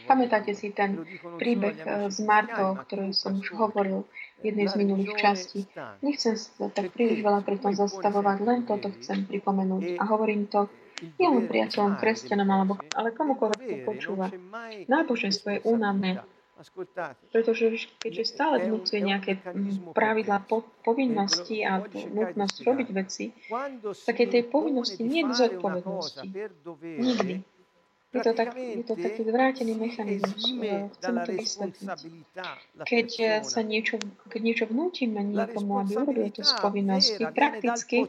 [0.07, 1.03] Pamätáte si ten
[1.40, 4.07] príbeh eh, z Martou, o ktorom som už hovoril
[4.38, 5.66] v jednej z minulých častí.
[5.98, 9.98] Nechcem sa tak príliš veľa pri tom zastavovať, len toto chcem pripomenúť.
[9.98, 10.70] A hovorím to
[11.03, 14.31] nie len priateľom, kresťanom, alebo, ale komukoľvek to počúva.
[14.87, 16.22] Náboženstvo je únavné.
[17.35, 17.64] Pretože
[17.99, 19.43] keďže stále vnúcuje nejaké
[19.90, 23.35] pravidlá, po, povinnosti a nutnosť robiť veci,
[24.07, 26.27] také tej povinnosti nie je zodpovednosti.
[26.81, 27.35] Nikdy.
[28.14, 30.47] Je to, tak, je to taký zvrátený mechanizmus.
[31.03, 31.90] Chcem to vysvetliť.
[32.87, 33.09] Keď
[33.43, 33.99] sa niečo,
[34.31, 38.07] keď niečo vnútime niekomu, aby urobil to z povinnosti, prakticky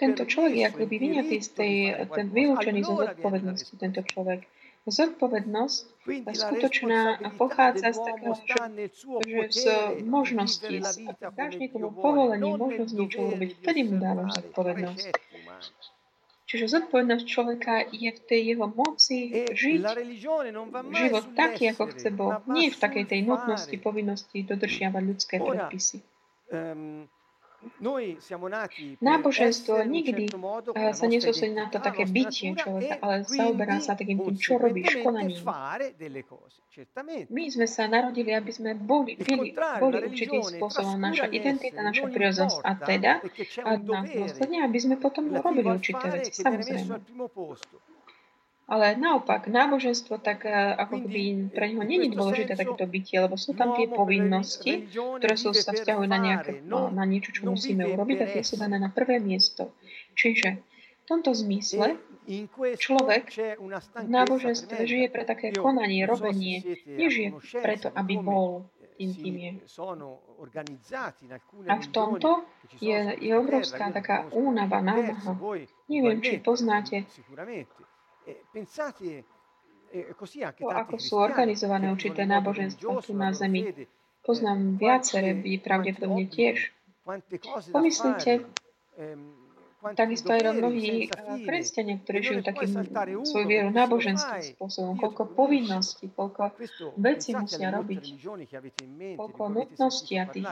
[0.00, 1.74] tento človek je akoby vyňatý z tej,
[2.10, 4.48] ten vylúčený zo zodpovednosti, tento človek.
[4.88, 5.84] Zodpovednosť
[6.32, 8.34] skutočná pochádza z takého,
[9.28, 9.64] že z
[10.08, 15.12] možností, ak dáš niekomu povolenie, možnosť niečo urobiť, vtedy mu dávaš zodpovednosť.
[16.50, 19.82] Čiže zodpovednosť človeka je v tej jeho moci e žiť
[20.90, 22.42] život taký, ako chce Boh.
[22.50, 26.02] Nie v takej tej nutnosti, povinnosti dodržiavať ľudské predpisy.
[26.50, 27.06] Ehm,
[29.00, 34.36] Náboženstvo nikdy eh, sa nesústredí na to také bytie človeka, ale zaoberá sa takým tým,
[34.40, 35.44] čo robíš, konaním.
[37.28, 42.58] My sme sa narodili, aby sme boli, byli, boli určitým spôsobom naša identita, naša prírodzenosť
[42.64, 43.12] a teda
[43.68, 46.96] a následne, aby sme potom robili určité veci, samozrejme.
[48.70, 53.50] Ale naopak, náboženstvo tak e, ako by pre neho není dôležité takéto bytie, lebo sú
[53.58, 58.18] tam tie povinnosti, ktoré sú, sa vzťahujú na, nejaké, no, na niečo, čo musíme urobiť
[58.22, 59.74] a tie sú dané na prvé miesto.
[60.14, 60.62] Čiže
[61.02, 61.98] v tomto zmysle
[62.78, 63.24] človek
[64.06, 69.50] v náboženstve žije pre také konanie, robenie, nežije preto, aby bol je.
[71.66, 72.44] A v tomto
[72.84, 75.32] je, je obrovská taká únava, námaha.
[75.88, 77.08] Neviem, či poznáte
[80.58, 83.66] to, ako sú organizované určité náboženstva tu na Zemi.
[84.22, 86.70] Poznám viaceré, vy pravdepodobne tiež.
[87.72, 88.46] Pomyslite,
[89.80, 91.08] Takisto aj mnohí
[91.48, 92.68] kresťania, ktorí žijú takým
[93.24, 96.52] svoju vieru náboženským spôsobom, koľko povinností, koľko
[97.00, 98.04] vecí musia robiť,
[99.16, 100.44] koľko nutností a tých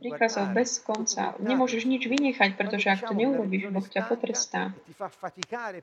[0.00, 1.36] príkazov bez konca.
[1.36, 4.72] Nemôžeš nič vynechať, pretože ak to neurobíš, Boh ťa potrestá.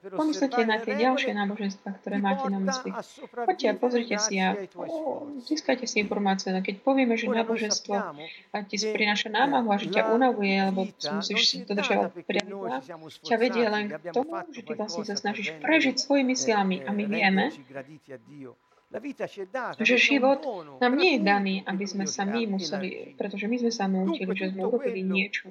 [0.10, 2.90] Pomyslite na tie ďalšie náboženstva, ktoré máte na mysli.
[3.38, 4.58] Poďte a pozrite si a
[5.46, 6.50] získajte si informácie.
[6.50, 7.94] No keď povieme, že náboženstvo
[8.66, 12.79] ti prináša námahu a že ťa unavuje, alebo musíš si dodržiavať pravidlá,
[13.24, 16.82] ťa vedie len k tomu, že ty vlastne sa snažíš prežiť svojimi silami.
[16.84, 17.52] A my vieme,
[19.80, 20.42] že život
[20.82, 24.50] nám nie je daný, aby sme sa my museli, pretože my sme sa naučili, že
[24.50, 25.46] sme urobili niečo,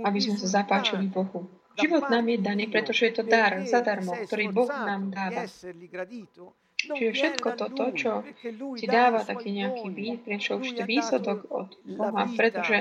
[0.00, 1.44] aby sme sa zapáčili Bohu.
[1.76, 5.44] Život nám je daný, pretože je to dar zadarmo, ktorý Boh nám dáva.
[6.76, 8.20] Čiže všetko toto, čo
[8.76, 12.76] ti dáva taký nejaký byt, prečo už to výsledok od Boha, pretože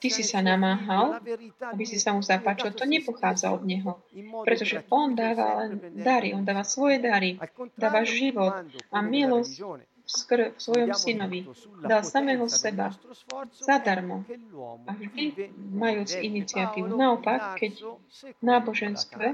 [0.00, 1.20] ty si sa namáhal,
[1.60, 4.00] aby si sa mu zapáčil, to nepochádza od Neho.
[4.48, 7.36] Pretože On dáva len dary, On dáva svoje dary,
[7.76, 9.52] dáva život a milosť
[10.04, 11.48] v svojom synovi.
[11.80, 12.92] Dal samého seba
[13.56, 14.24] zadarmo.
[14.88, 16.92] A vždy majúc iniciatívu.
[16.92, 17.72] Naopak, keď
[18.40, 19.26] v náboženstve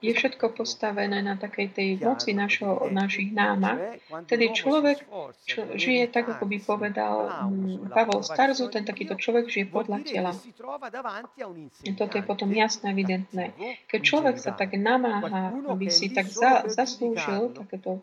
[0.00, 4.00] je všetko postavené na takej tej moci našo, našich námach.
[4.28, 5.04] Tedy človek
[5.48, 7.14] čo, žije tak, ako by povedal
[7.92, 10.32] Pavol Starzu, ten takýto človek žije podľa tela.
[11.96, 13.56] Toto je potom jasné, evidentné.
[13.88, 18.00] Keď človek sa tak namáha, aby si tak za, zaslúžil takéto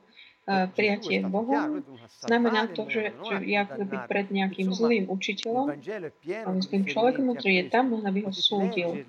[0.48, 1.84] uh, prijatie Bohu,
[2.24, 5.68] znamená to, že, že je akoby pred nejakým zlým učiteľom
[6.46, 9.04] a zlým človekom, ktorý je tam, aby ho súdil.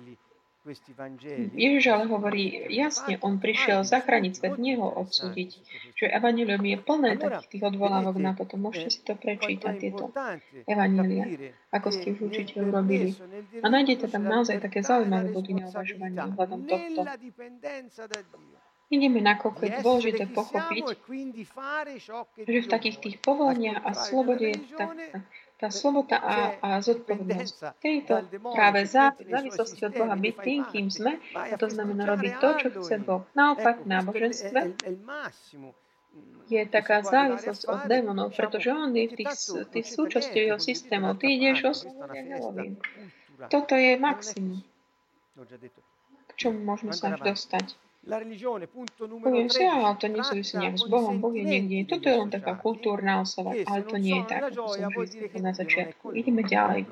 [1.55, 5.49] Ježiš ale hovorí jasne, on prišiel zachrániť svet, nie ho odsúdiť.
[5.97, 8.55] Že evanilium je plné takých tých odvolávok na toto.
[8.55, 10.13] Môžete si to prečítať, tieto
[10.69, 13.17] evanília, ako ste už určite urobili.
[13.61, 17.01] A nájdete tam naozaj také zaujímavé body na uvažovanie ohľadom tohto.
[18.89, 20.85] Ideme, nakoľko je dôležité pochopiť,
[22.41, 24.97] že v takých tých povolaniach a slobode je tak,
[25.59, 27.83] tá sloboda a, a zodpovednosť.
[27.83, 28.23] Tejto
[28.55, 32.67] práve zá, závislosti od Boha byť tým, kým sme, a to znamená robiť to, čo
[32.79, 33.27] chce Boh.
[33.35, 34.59] Naopak v náboženstve
[36.49, 39.31] je taká závislosť od démonov, pretože on je v tých,
[39.69, 41.19] tých súčasťou jeho systémov.
[41.19, 42.79] Ty ideš Halloween.
[43.51, 44.63] Toto je maximum.
[46.27, 47.75] K čomu môžeme sa až dostať.
[49.23, 51.85] Poviem si, ale to nesúvisí nejak s Bohom, Boh je niekde.
[51.85, 56.17] Toto je len taká kultúrna osava, ale to nie je tak, ako som na začiatku.
[56.17, 56.89] Ideme ďalej.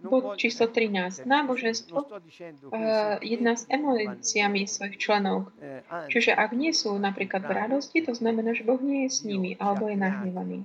[0.00, 1.28] Bod číslo 13.
[1.28, 5.52] Náboženstvo uh, jedná s emóciami svojich členov.
[5.60, 9.28] Eh, Čiže ak nie sú napríklad v radosti, to znamená, že Boh nie je s
[9.28, 10.64] nimi alebo je nahnevaný.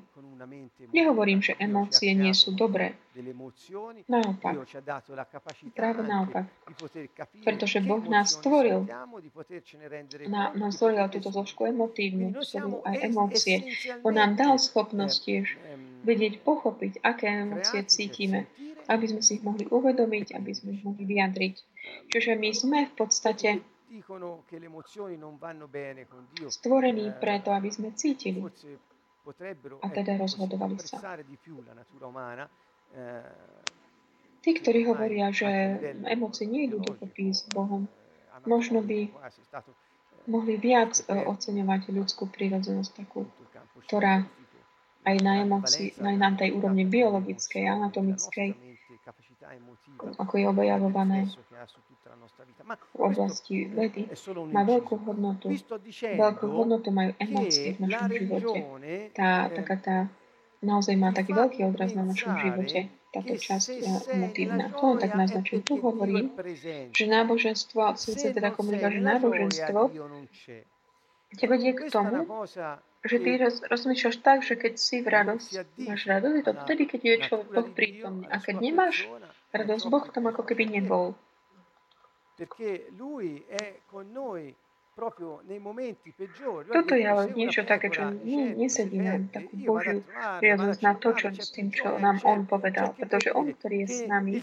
[0.94, 2.98] Nehovorím, že emócie nie sú dobré.
[4.10, 4.54] Naopak.
[5.76, 6.46] Práve naopak.
[7.46, 8.90] Pretože Boh nás stvoril,
[10.28, 12.34] na, nám stvoril túto zložku emotívnu,
[12.84, 13.58] aj emócie.
[14.02, 15.48] On nám dal schopnosť tiež
[16.04, 18.50] vedieť, pochopiť, aké emócie cítime,
[18.92, 21.56] aby sme si ich mohli uvedomiť, aby sme ich mohli vyjadriť.
[22.12, 23.50] Čiže my sme v podstate
[26.50, 28.42] stvorení preto, aby sme cítili
[29.80, 31.00] a teda rozhodovali sa.
[34.44, 35.48] Tí, ktorí hovoria, že
[36.04, 36.84] emócie nie idú
[37.32, 37.88] s Bohom,
[38.44, 39.08] možno by
[40.28, 43.28] mohli viac oceňovať ľudskú prírodzenosť takú,
[43.88, 44.28] ktorá
[45.04, 48.50] aj na, emócii, aj na tej úrovni biologickej, anatomickej,
[50.18, 51.20] ako je objavované
[52.94, 54.10] v oblasti vedy,
[54.52, 55.54] má veľkú hodnotu.
[56.02, 58.60] Veľkú hodnotu majú emócie v našom živote.
[59.16, 59.98] Tá, taká tá,
[60.64, 63.86] naozaj má taký veľký odraz na našom živote, táto časť e,
[64.18, 64.74] emotívna.
[64.74, 65.62] To on tak naznačil.
[65.62, 66.34] Tu hovorím,
[66.90, 69.80] že náboženstvo, síce teda komuniká, že náboženstvo
[71.38, 72.26] ťa vedie k tomu,
[73.04, 76.84] že ty roz, rozmýšľaš tak, že keď si v radosti, máš radosť, je to vtedy,
[76.88, 78.26] keď je človek Boh prítomný.
[78.32, 79.10] A keď nemáš
[79.54, 81.14] radosť, Boh tam ako keby nebol.
[86.70, 90.06] Toto je ale niečo také, čo nie, nesedí nám takú Božiu
[90.38, 92.94] prirodzenosť na to, čo s tým, čo nám On povedal.
[92.94, 94.38] Pretože On, ktorý je s nami,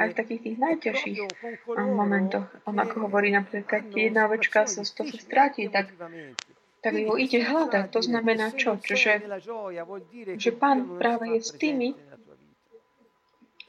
[0.00, 1.18] aj v takých tých najťažších
[1.76, 5.92] momentoch, On ako hovorí napríklad, keď jedna ovečka sa z toho stráti, tak
[6.84, 7.96] tak ju ide hľadať.
[7.96, 8.76] To znamená čo?
[8.76, 9.24] Že,
[10.36, 11.96] že pán práve je s tými,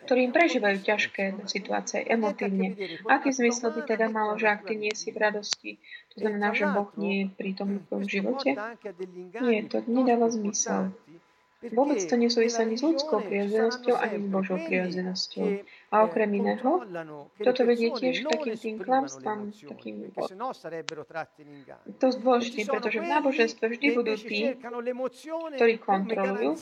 [0.06, 2.78] ktorým prežívajú ťažké situácie emotívne.
[3.10, 5.82] Aký zmysel by teda malo, že ak ty nie si v radosti,
[6.14, 8.54] to znamená, že Boh nie je prítomný v živote?
[9.42, 10.94] Nie, to nedáva zmysel.
[11.74, 15.66] Vôbec to nesúvisí ani s ľudskou prirodzenosťou, ani s Božou prirodzenosťou.
[15.90, 16.86] A okrem iného,
[17.42, 24.14] toto vedie tiež k takým tým klamstvám, takým to je pretože v náboženstve vždy budú
[24.20, 24.54] tí,
[25.58, 26.60] ktorí kontrolujú,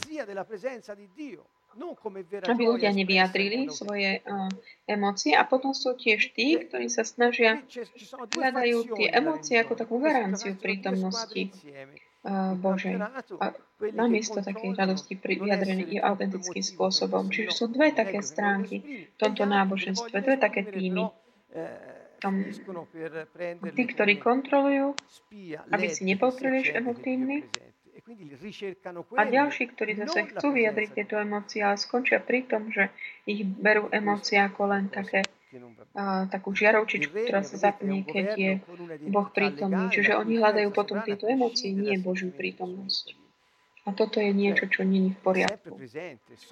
[2.46, 4.50] aby ľudia nevyjadrili svoje uh,
[4.86, 7.62] emócie a potom sú tiež tí, ktorí sa snažia,
[8.34, 13.02] hľadajú tie emócie ako takú garanciu prítomnosti uh, Božej.
[13.42, 13.46] A
[13.92, 17.28] namiesto takej radosti vyjadrenej i autentickým spôsobom.
[17.28, 21.10] Čiže sú dve také stránky v tomto náboženstve, dve také týmy.
[22.24, 22.40] Tam,
[23.76, 24.96] tí, ktorí kontrolujú,
[25.76, 27.44] aby si nepotrebuješ emotívny,
[29.16, 32.92] a ďalší, ktorí zase chcú vyjadriť tieto emócie, ale skončia pri tom, že
[33.24, 35.24] ich berú emócie ako len také,
[35.96, 38.52] a, takú žiarovčičku, ktorá sa zapne, keď je
[39.08, 39.88] Boh prítomný.
[39.88, 43.16] Čiže oni hľadajú potom tieto emócie, nie Božiu prítomnosť.
[43.84, 45.76] A toto je niečo, čo není v poriadku.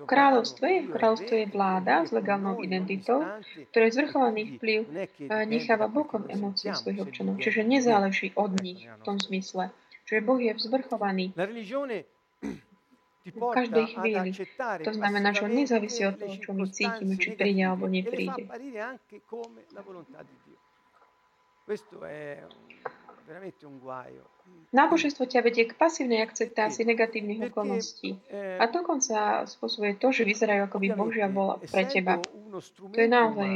[0.04, 3.24] Kráľovstvo je, kráľovstvo je vláda s legálnou identitou,
[3.72, 4.80] ktoré zvrchovaný vplyv
[5.48, 7.40] necháva bokom emócie svojich občanov.
[7.40, 9.72] Čiže nezáleží od nich v tom zmysle.
[10.12, 11.32] Čiže Boh je vzvrchovaný
[13.32, 14.36] v každej chvíli.
[14.84, 18.44] To znamená, že on nezávisí od toho, čo my cítime, či príde alebo nepríde.
[23.64, 24.28] Un guaio.
[24.76, 30.78] Náboženstvo ťa vedie k pasívnej akceptácii negatívnych okolností a dokonca spôsobuje to, že vyzerajú ako
[30.84, 32.20] by Božia bola pre teba.
[32.20, 33.52] To je naozaj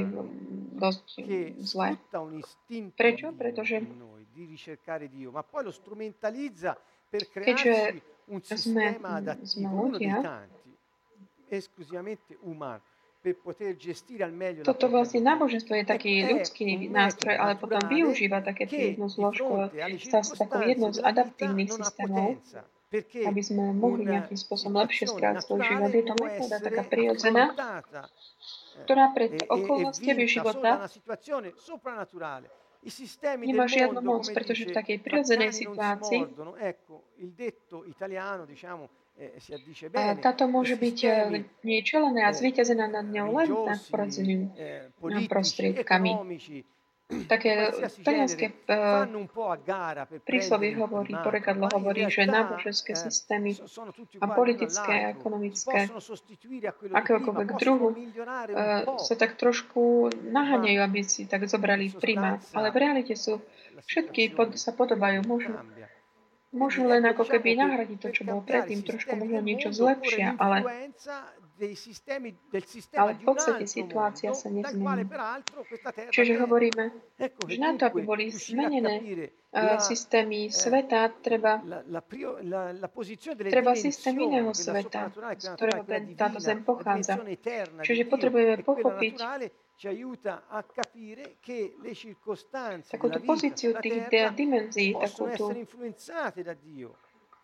[0.79, 1.05] dosť
[1.59, 1.99] zlé.
[2.95, 3.35] Prečo?
[3.35, 3.83] Pretože
[7.31, 8.01] keďže
[8.59, 8.99] sme,
[9.45, 10.43] sme ľudia,
[14.61, 20.35] toto vlastne náboženstvo je taký ľudský nástroj, ale potom využíva také jednu zložku, stáva sa
[20.45, 22.37] takou jednou z adaptívnych systémov,
[23.25, 25.89] aby sme mohli nejakým spôsobom lepšie správať svoj život.
[25.89, 27.45] Je to metóda taká prirodzená,
[28.85, 30.85] ktorá pred okolnostiami života
[33.41, 36.21] nemá žiadnu moc, pretože v takej prirodzenej situácii
[40.19, 40.97] táto môže byť
[41.63, 44.51] niečelená a zvíťazená nad ňou len nad poradzeným
[45.31, 46.11] prostriedkami
[47.05, 47.69] také
[48.01, 48.65] talianské
[50.25, 53.53] príslovie hovorí, porekadlo hovorí, že náboženské systémy
[54.21, 55.89] a politické a ekonomické
[56.89, 57.93] akéhokoľvek druhu
[58.97, 62.41] sa tak trošku naháňajú, aby si tak zobrali primát.
[62.57, 63.37] Ale v realite sú
[63.85, 65.53] všetky pod, sa podobajú, môžu
[66.55, 70.87] môžu len ako keby nahradiť to, čo bolo predtým, trošku možno niečo zlepšia, ale
[72.95, 75.07] ale v podstate situácia sa nezmení.
[76.11, 76.85] Čiže hovoríme,
[77.47, 78.99] že na to, aby boli zmenené
[79.79, 81.63] systémy sveta, treba,
[83.39, 85.83] treba systém iného sveta, z ktorého
[86.19, 87.23] táto zem pochádza.
[87.79, 89.15] Čiže potrebujeme pochopiť
[92.91, 95.51] takúto pozíciu tých dimenzií, takúto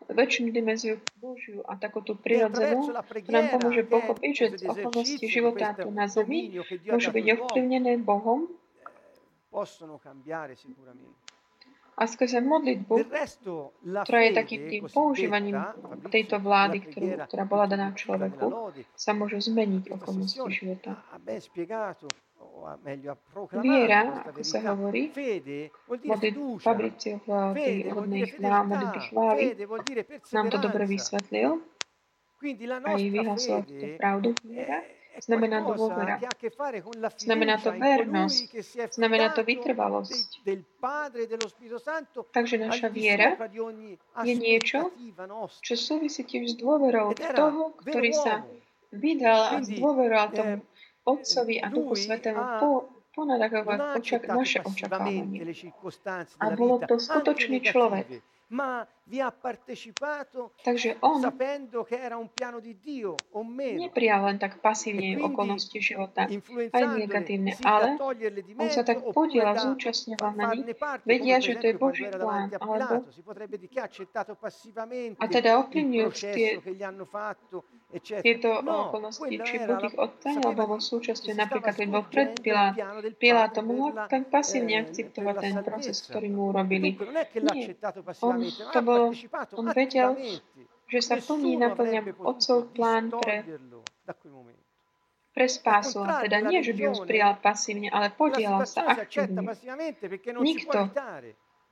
[0.10, 2.90] väčšinu dimenziu Božiu a takúto prirodzenú,
[3.30, 6.50] nám pomôže pochopiť, že okolnosti života tu na Zemi
[6.90, 8.50] môžu byť ovplyvnené Bohom.
[11.92, 12.96] A skrze modlitbu,
[13.84, 15.60] ktorá je takým tým používaním
[16.10, 20.98] tejto vlády, ktorú, ktorá bola daná človeku, sa môžu zmeniť okolnosti života.
[23.62, 25.18] Viera, ako sa hovorí, v
[27.58, 29.44] tej hodnej modlitby chvály,
[30.30, 31.58] nám to dobre vysvetlil
[32.86, 34.82] a i vyhlasil tú pravdu viera.
[35.12, 36.16] Znamená to dôvera.
[37.20, 38.48] Znamená to vernosť.
[38.96, 40.40] Znamená to vytrvalosť.
[42.32, 43.36] Takže naša viera
[44.24, 44.88] je niečo,
[45.60, 48.48] čo súvisí tiež s dôverou toho, ktorý sa
[48.92, 50.56] vydal a zdôveroval tomu
[51.12, 52.70] Otcovi a Duchu Svetému po,
[53.12, 55.28] ponadagovať očak, naše očakávanie.
[56.40, 58.08] A bolo to skutočný človek.
[60.64, 61.20] Takže on
[63.78, 66.32] neprijal len tak pasívne e okolnosti života,
[66.72, 68.00] aj negatívne, ale
[68.56, 70.72] on sa tak podielal, zúčastňoval na nich,
[71.04, 73.04] vedia, že to je Boží plán, alebo
[75.20, 76.50] a teda ovplyvňujúc tie
[78.24, 82.30] tieto no, okolnosti, či buď ich odtajil, alebo bol súčasťou, napríklad keď bol pred
[83.20, 86.96] Pilátom, mohol tak pasívne akceptovať ten proces, ktorý mu urobili.
[87.52, 87.76] Nie,
[88.24, 89.01] on, to bol,
[89.58, 90.14] on vedel,
[90.92, 93.48] že sa plní, naplňa otcov plán pre,
[95.32, 96.04] pre spásu.
[96.04, 99.48] A teda nie, že by ho prijal pasívne, ale podielal sa aktívne.
[100.38, 100.92] Nikto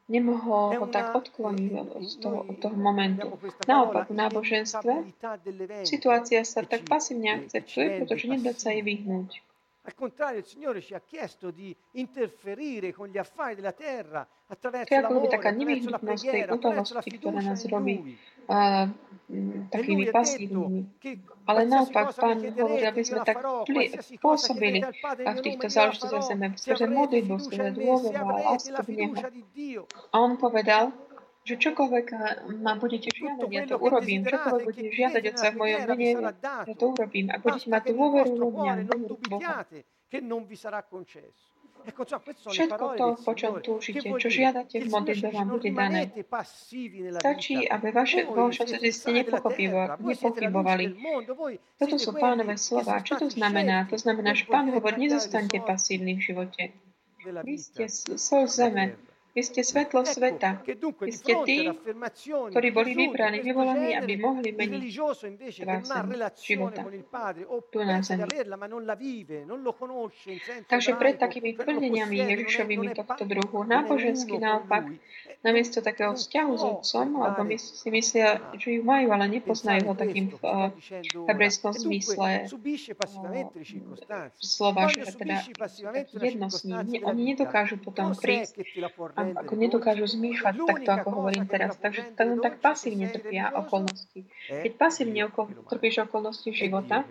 [0.10, 3.30] nemohol ho tak odkloniť od toho, od toho momentu.
[3.70, 4.94] Naopak, v náboženstve
[5.86, 9.49] situácia sa tak pasívne akceptuje, pretože nedá sa jej vyhnúť.
[9.90, 14.94] Al contrario, il Signore ci ha chiesto di interferire con gli affari della terra attraverso
[14.94, 18.18] l'amore, attraverso la preghiera, attraverso la fiducia in Lui.
[18.46, 18.90] Uh,
[19.70, 20.90] takými pasívnymi.
[21.46, 23.42] Ale naopak, Pán hovorí, aby sme tak
[24.22, 28.58] pôsobili v týchto záležitostiach zeme, skrze modlitbu, skrze dôveru a
[28.90, 29.86] Neho.
[30.14, 30.94] A On povedal,
[31.50, 32.08] že čokoľvek
[32.62, 34.22] ma budete žiadať, ja to urobím.
[34.22, 36.10] Čokoľvek budete žiadať od sa v mojom mene,
[36.70, 37.34] ja to urobím.
[37.34, 39.66] A budete mať dôveru vo mňa, dôveru Boha.
[42.50, 46.12] Všetko to, po čom túžite, čo žiadate v modlitbe, vám bude dané.
[47.18, 50.86] Stačí, aby vaše, srdce ste nepochybovali.
[51.80, 53.00] Toto sú pánové slova.
[53.00, 53.88] Čo to znamená?
[53.90, 56.62] To znamená, že pán hovorí, nezostanete pasívni v živote.
[57.48, 57.88] Vy ste
[58.20, 59.00] sol zeme.
[59.30, 60.66] Vy ste svetlo sveta.
[60.66, 61.70] Vy ste tí,
[62.50, 64.84] ktorí boli vybraní, vyvolaní, aby mohli meniť
[65.66, 65.88] vás
[66.42, 66.82] života
[67.70, 68.26] tu na zemi.
[70.66, 74.90] Takže pred takými plneniami Ježišovými tohto druhu, nábožensky naopak,
[75.46, 80.34] namiesto takého vzťahu s otcom, alebo si myslia, že ju majú, ale nepoznajú ho takým
[80.34, 80.74] v uh,
[81.30, 83.48] hebrejskom zmysle uh,
[84.42, 85.38] slova, že teda
[86.18, 87.08] jedno s ním.
[87.08, 88.60] Oni nedokážu potom prísť
[89.24, 91.76] ako nedokážu zmýšľať takto, ako hovorím teraz.
[91.78, 94.26] Takže tak, tak pasívne trpia okolnosti.
[94.48, 97.08] Keď pasívne okol, trpíš okolnosti života,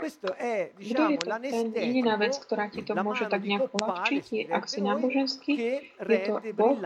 [0.00, 0.32] kto
[0.80, 1.04] je to
[1.44, 5.52] ten jediná vec, ktorá ti to môže tak nejak uľahčiť, ak si náboženský,
[6.00, 6.76] je to Boh.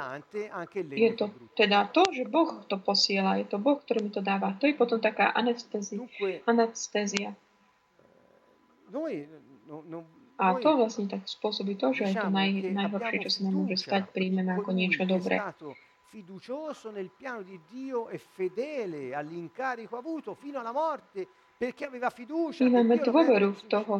[0.90, 4.58] Je to teda to, že Boh to posiela, je to Boh, ktorý mi to dáva.
[4.58, 6.02] To je potom taká anestézia.
[6.42, 7.38] anestézia.
[10.34, 14.10] A to vlastne tak spôsobí to, že to naj, najhoršie, čo sa nám môže stať,
[14.10, 15.38] príjmeme ako niečo dobré.
[16.14, 21.26] fiducioso nel piano di Dio e fedele all'incarico avuto fino alla morte
[21.58, 23.98] perché aveva fiducia Dio dôveru v toho,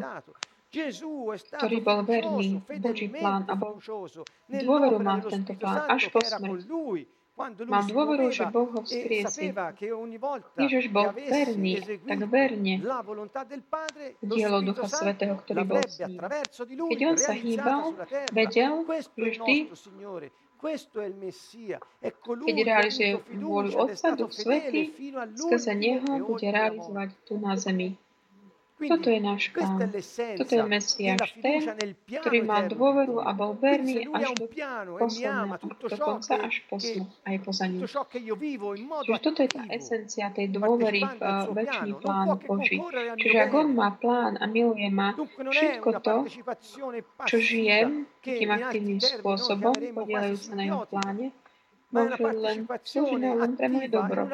[1.59, 7.14] ktorý bol verný Boží plán a bol dôveru mal v tento plán až po smrť.
[7.35, 9.51] Mal dôveru, že Boh ho vzkriesie.
[10.55, 12.75] Ježiš bol verný, tak verne
[14.23, 16.23] dielo Ducha Svetého, ktorý bol s ním.
[16.63, 17.99] Keď on sa hýbal,
[18.31, 19.57] vedel, že vždy
[22.25, 24.95] keď realizuje vôľu Otca, Duch Svetý,
[25.37, 27.99] skrze Neho bude realizovať tu na zemi.
[28.75, 29.79] Toto je náš pán.
[30.35, 31.63] Toto je Mesiáš, ten,
[32.11, 34.51] ktorý mal dôveru a bol verný až do
[34.99, 35.55] posledného,
[35.95, 37.87] dokonca až poslu, aj poza ním.
[37.87, 42.83] Čiže toto je tá esencia tej dôvery v uh, väčší plán Boží.
[43.15, 46.17] Čiže ak on má plán a miluje ma, všetko to,
[47.31, 51.31] čo žijem, takým aktívnym spôsobom, podielajú sa na jeho pláne,
[51.95, 54.27] môže len slúžiť len pre moje dobro.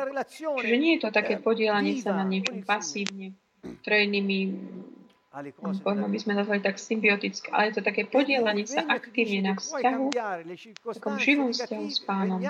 [0.65, 4.39] Čiže nie je to také podielanie sa na niečom pasívne trojnými
[5.87, 10.11] pojmom by sme nazvali tak symbiotické, ale je to také podielanie sa aktívne na vzťahu,
[10.91, 12.43] takom živom vzťahu s pánom.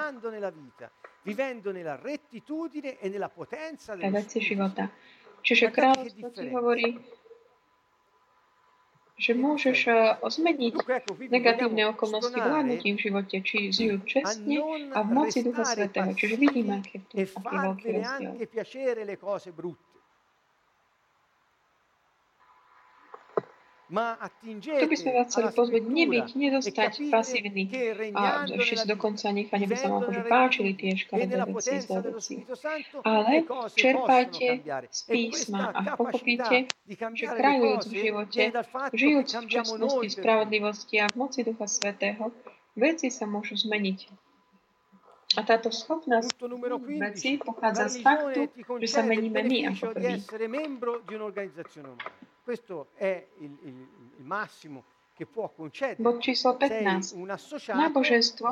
[4.01, 4.89] Pre veci života.
[5.45, 6.89] Čiže kráľovstvo ti hovorí,
[9.21, 9.79] že môžeš
[10.25, 10.73] zmeniť
[11.29, 14.57] negatívne okolnosti vládnutím v živote, či žijú čestne
[14.97, 16.17] a v moci Ducha Svetého.
[16.17, 18.33] Čiže vidíme, aký je tu aký veľký rozdiel.
[23.91, 27.62] Tu by sme vás chceli pozvať nebyť, nedostať e pasívny
[28.14, 32.34] a ešte si dokonca nechať, aby sa vám Bože páčili tie škaredé veci, zlé veci.
[33.03, 33.43] Ale
[33.74, 34.47] čerpajte
[34.95, 38.43] z písma a pochopíte, že krajujúc v živote,
[38.95, 42.30] žijúc v čestnosti, spravodlivosti a v moci Ducha Svetého,
[42.78, 44.30] veci sa môžu zmeniť.
[45.39, 46.35] A táto schopnosť
[46.99, 48.41] veci pochádza z faktu,
[48.83, 50.18] že sa meníme my ako prví.
[52.43, 53.76] Questo è il, il,
[54.18, 54.83] il massimo
[56.01, 57.12] Bod číslo 15.
[57.76, 58.47] Náboženstvo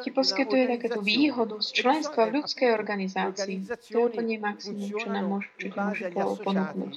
[0.00, 3.60] ti poskytuje takéto výhodu z členstva v ľudskej organizácii.
[3.92, 6.92] To je úplne maximum, čo nám môže, čo ti môže ponúknuť.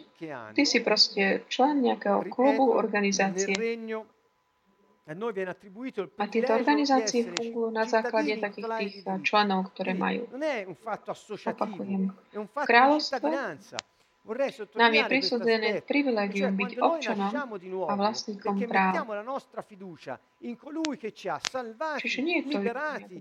[0.56, 3.52] Ty si proste člen nejakého klubu, organizácie.
[5.10, 8.96] A tieto organizácie fungujú na základe takých tých
[9.26, 10.30] členov, ktoré majú.
[11.50, 12.14] Opakujem.
[12.38, 13.18] V kráľovstve
[14.76, 17.32] nám je prisúdené privilegium byť občanom
[17.88, 19.08] a vlastníkom práv.
[21.98, 22.60] Čiže nie je to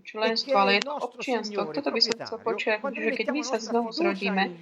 [0.05, 1.61] členstvo, ale je to občianstvo.
[1.73, 4.59] Toto by som chcel počiarknúť, že keď my sa znovu zrodíme,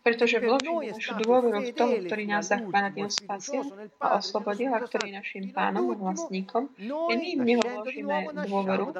[0.00, 3.66] pretože vložíme našu dôveru v toho, ktorý nás zachvánil spasil
[3.98, 8.94] a oslobodil a ktorý je našim pánom a vlastníkom, my v neho vložíme dôveru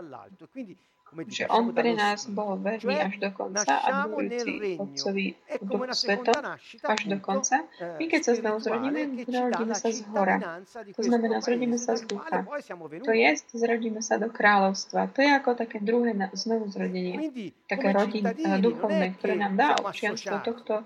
[1.27, 5.27] že on pre nás bol verný až do konca a dôverujúci Otcovi
[5.65, 6.43] Duchu Svetom
[6.85, 7.65] až do konca.
[7.97, 10.37] My keď sa znovu zrodíme, zrodíme sa z hora.
[10.93, 12.45] To znamená, zrodíme sa z ducha.
[13.07, 15.09] To je, zrodíme sa do kráľovstva.
[15.15, 17.33] To je ako také druhé znovu zrodenie.
[17.65, 18.27] Také rodin,
[18.61, 20.85] duchovné, ktoré nám dá občianstvo tohto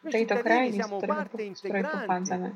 [0.00, 2.48] tejto krajiny, z ktorej pochádzame.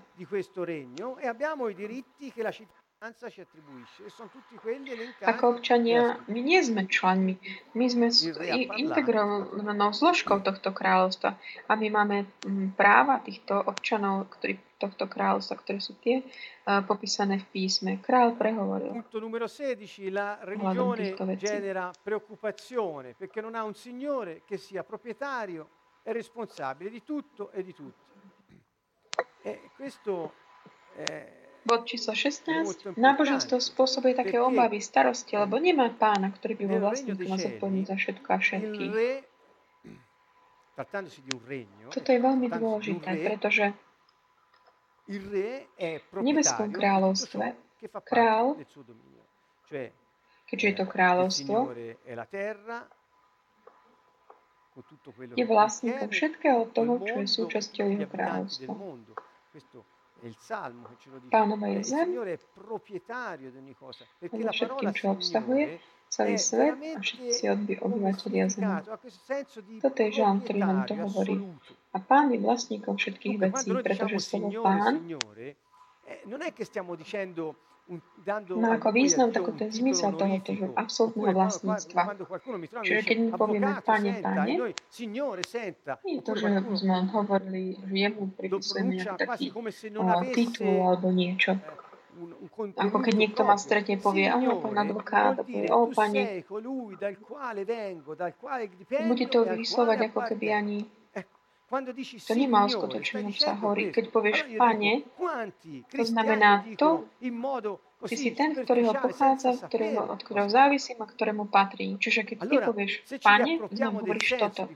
[6.25, 7.37] My nie sme členmi.
[7.77, 8.09] My sme
[8.81, 11.37] integrovanou zložkou tohto kráľovstva.
[11.69, 17.45] A my máme mm, práva týchto občanov ktorí, tohto kráľovstva, ktoré sú tie uh, popísané
[17.45, 18.01] v písme.
[18.01, 18.97] Král prehovoril.
[18.97, 20.09] Punto numero 16.
[20.09, 27.05] La religione genera preoccupazione perché non ha un signore che sia proprietario e responsabile di
[27.05, 28.17] tutto e di tutti.
[29.45, 30.33] E questo
[30.97, 32.93] eh, Bod číslo 16.
[33.01, 37.97] Náboženstvo spôsobuje také obavy, starosti, lebo nemá pána, ktorý by bol vlastníkom a zodpovedný za
[37.97, 38.93] všetko a všetkých.
[41.89, 43.73] Toto je veľmi dôležité, pretože
[45.09, 47.57] v nebeskom kráľovstve.
[48.05, 48.61] král,
[50.49, 51.57] keďže je to kráľovstvo,
[55.33, 58.73] je vlastníkom všetkého toho, čo je súčasťou jeho kráľovstva.
[61.31, 62.39] Pánova je zem, ale
[64.53, 65.65] všetkým, čo obsahuje,
[66.09, 67.43] celý svet a všetci
[67.83, 68.81] obyvateľia zemi.
[69.83, 71.37] Toto je žalm, ktorý nám to hovorí.
[71.93, 75.03] A pán je vlastníkom všetkých vecí, pretože slovo pán
[78.57, 82.17] má ako význam taký ten zmysel toho, toho absolútneho vlastníctva.
[82.81, 86.47] Čiže keď my povieme Pane, Pane, nie je to, že
[86.81, 89.47] sme hovorili, že jemu pripisujeme nejaký taký
[90.33, 91.61] titul alebo niečo.
[92.79, 96.47] Ako keď niekto ma stretne, povie, áno, pán advokát, a povie, o, pane,
[98.87, 100.79] bude to vyslovať ako keby ani
[102.27, 103.91] to nemá skutočný obsah hovorí.
[103.91, 105.03] Keď povieš pane,
[105.91, 107.09] to znamená to,
[108.05, 111.97] Ty si ten, ktorý ho pochádza, ktorého, od ktorého závisím a ktorému patrí.
[111.97, 112.93] Čiže keď ty povieš,
[113.25, 114.69] Pane, znovu hovoríš toto.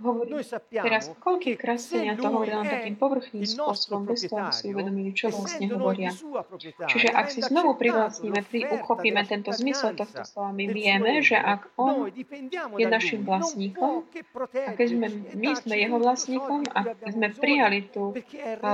[0.00, 0.30] Hovorí,
[0.72, 5.66] teraz koľký kresťania to hovorí len takým povrchným spôsobom, bez toho si uvedomili, čo vlastne
[5.68, 6.10] hovoria.
[6.88, 11.76] Čiže ak si znovu privlastníme, pri, uchopíme tento zmysel tohto slova, my vieme, že ak
[11.76, 12.08] on
[12.76, 14.08] je našim vlastníkom,
[14.56, 18.16] a keď sme, my sme jeho vlastníkom a sme prijali tú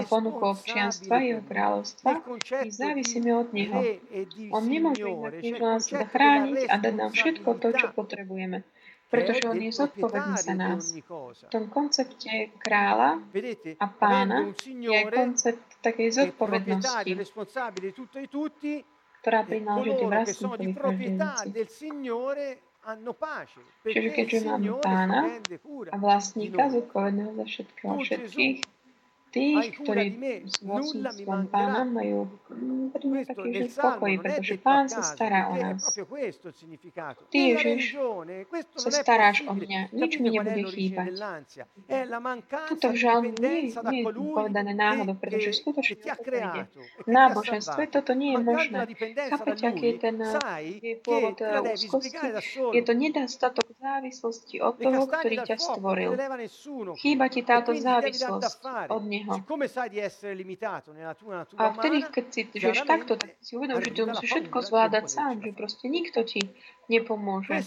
[0.06, 2.22] ponuku občianstva, jeho kráľovstva,
[2.62, 4.52] my závisíme od neho neho.
[4.52, 5.08] On nemôže
[5.40, 8.60] inak nás zachrániť a dať nám všetko to, čo potrebujeme.
[9.12, 10.96] Pretože on je zodpovedný za nás.
[10.96, 13.20] V tom koncepte kráľa
[13.76, 17.12] a pána je koncept takej zodpovednosti,
[19.20, 20.44] ktorá prináleží tým veci.
[23.84, 25.38] Čiže keďže máme pána
[25.92, 28.58] a vlastníka zodpovedného za všetkého všetkých,
[29.32, 30.04] tých, ktorí
[30.60, 32.28] vlastníctvom pána majú
[33.24, 35.80] taký že spokoj, pretože pán sa stará o nás.
[37.32, 37.96] Ty, Ježiš,
[38.76, 41.16] sa staráš o mňa, nič mi nebude chýbať.
[42.68, 46.68] Tuto v žalmu nie, nie je povedané náhodou, pretože skutočne to príde.
[47.08, 48.84] Náboženstve toto nie je možné.
[49.32, 50.16] Chápete, aký je ten
[50.76, 51.40] je pôvod
[51.72, 52.36] úzkosti?
[52.76, 56.10] Je to nedostatok závislosti od toho, ktorý ťa stvoril.
[57.02, 59.42] Chýba ti táto závislosť od Neho.
[61.58, 65.42] A vtedy, keď si žiješ takto, tak si uvedom, že to musíš všetko zvládať sám,
[65.42, 66.40] že proste nikto ti
[66.86, 67.58] nepomôže.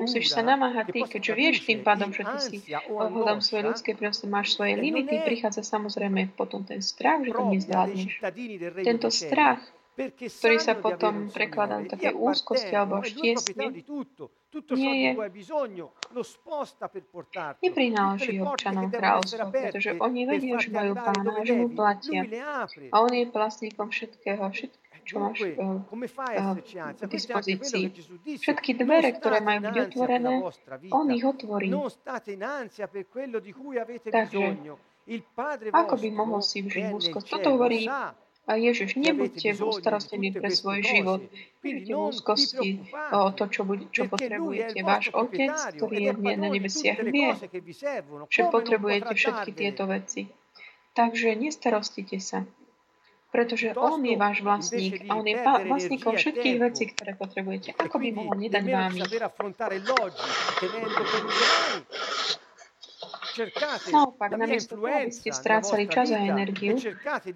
[0.00, 4.26] Musíš sa namáhať ty, keďže vieš tým pádom, že ty si ohľadom svoje ľudské proste
[4.30, 8.12] máš svoje limity, prichádza samozrejme potom ten strach, že to nezvládneš.
[8.80, 9.60] Tento strach
[9.92, 13.76] ktorý sa potom prekladá do také úzkosti alebo až tiesne,
[14.72, 15.10] nie je,
[17.60, 22.24] neprináleží občanom kráľovstva, pretože oni vedia, že majú pána že mu platia.
[22.92, 27.90] A on je vlastníkom všetkého, všetkého čo máš uh, uh, dispozícii.
[28.38, 30.34] Všetky dvere, ktoré majú byť otvorené,
[30.94, 31.68] on ich otvorí.
[34.06, 34.46] Takže,
[35.74, 37.26] ako by mohol si vžiť úzkosť?
[37.34, 37.82] Toto hovorí
[38.42, 41.22] a Ježiš, nebuďte ustarostení pre svoj život.
[41.62, 42.68] Nebuďte v úzkosti
[43.14, 44.82] o to, čo, bude, čo potrebujete.
[44.82, 47.30] Váš Otec, ktorý je na nebesiach, vie,
[48.26, 50.26] že potrebujete všetky tieto veci.
[50.92, 52.42] Takže nestarostite sa
[53.32, 57.72] pretože on je váš vlastník a on je vlastníkom všetkých vecí, ktoré potrebujete.
[57.80, 59.08] Ako by mohol nedať vám ich?
[63.92, 66.76] Naopak, namiesto toho, aby ste strácali čas a energiu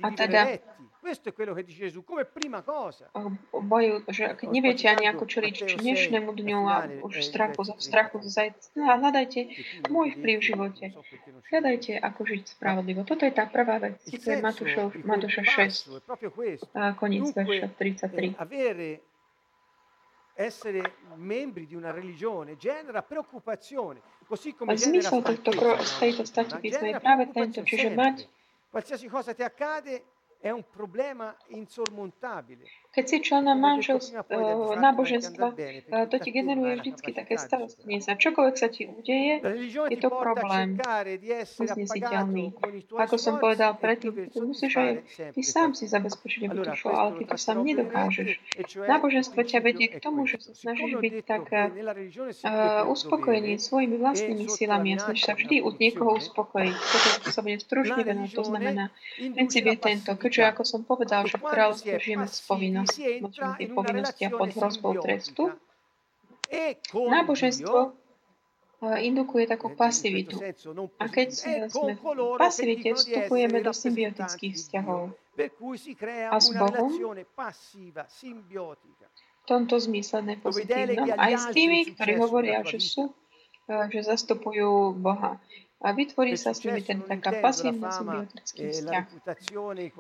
[0.02, 0.60] a teda
[1.06, 3.06] Questo è quello che dice Gesù come prima cosa.
[3.54, 8.90] Boju, že keď neviete ani ako čeliť dnešnému dňu a už strachu, strachu zajť, no,
[8.90, 9.46] hľadajte
[9.86, 10.84] môj vplyv v živote.
[11.46, 13.06] Hľadajte, ako žiť spravodlivo.
[13.06, 14.02] Toto je tá prvá vec.
[14.42, 15.94] Matúšov, Matúša 6,
[16.98, 18.34] koniec verša 33
[20.36, 24.74] essere membri di una religione genera preoccupazione, così come
[27.00, 28.28] práve tento, čiže mať
[28.68, 30.04] qualsiasi cosa ti accade
[30.38, 32.64] è un problema insormontabile.
[32.96, 34.24] Keď si členom manželstva,
[34.80, 38.16] náboženstva, eh, to ti generuje vždy také starostenie sa.
[38.16, 39.44] Čokoľvek sa ti udeje,
[39.92, 40.80] je to problém
[41.60, 42.56] uznesiteľný.
[42.96, 44.90] Ako som povedal predtým, ty musíš aj
[45.36, 48.40] ty sám si zabezpečiť, aby to šlo, ale ty to sám nedokážeš.
[48.56, 54.48] E náboženstvo ťa vedie k tomu, že sa snažíš byť tak uh, uspokojený svojimi vlastnými
[54.48, 56.76] silami a snažíš sa vždy od niekoho uspokojiť.
[56.80, 58.88] Toto sa bude stručne venovať, to znamená,
[59.20, 62.85] princíp je tento, keďže ako som povedal, že v kráľovstve žijeme z povinnosti
[63.20, 65.52] nočíme tie povinnosti a pod hrozbou trestu.
[66.94, 67.94] Náboženstvo
[68.82, 70.36] indukuje takú pasivitu.
[71.00, 71.56] A keď sme
[71.96, 75.16] v pasivite, vstupujeme do symbiotických vzťahov.
[76.30, 76.90] A s Bohom
[79.36, 83.14] v tomto zmysle nepozitívnom aj s tými, ktorí hovoria, že sú,
[83.66, 85.38] že zastupujú Boha
[85.76, 89.04] a vytvorí sa s nimi ten taká pasívna symbiotický vzťah,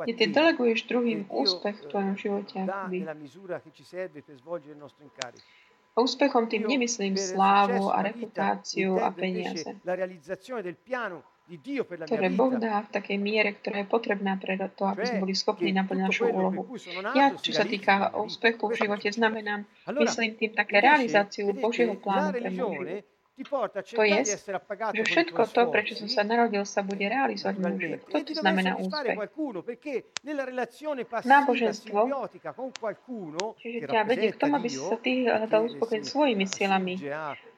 [0.08, 2.58] kde ty deleguješ druhým úspech v tvojom živote.
[5.96, 9.64] A úspechom tým nemyslím slávu a reputáciu a peniaze,
[12.04, 15.72] ktoré Boh dá v takej miere, ktorá je potrebná pre to, aby sme boli schopní
[15.72, 16.68] naplniť našu úlohu.
[17.16, 22.50] Ja, čo sa týka úspechu v živote, znamenám, myslím tým také realizáciu Božieho plánu pre
[22.50, 23.15] môj život.
[23.36, 24.40] To je,
[24.96, 28.00] že všetko to, prečo som sa narodil, sa bude realizovať v môj život.
[28.08, 29.12] To znamená úspech.
[31.20, 32.00] Náboženstvo,
[33.60, 36.96] čiže ťa vedie k tomu, aby si sa ty hľadal uspokojiť svojimi silami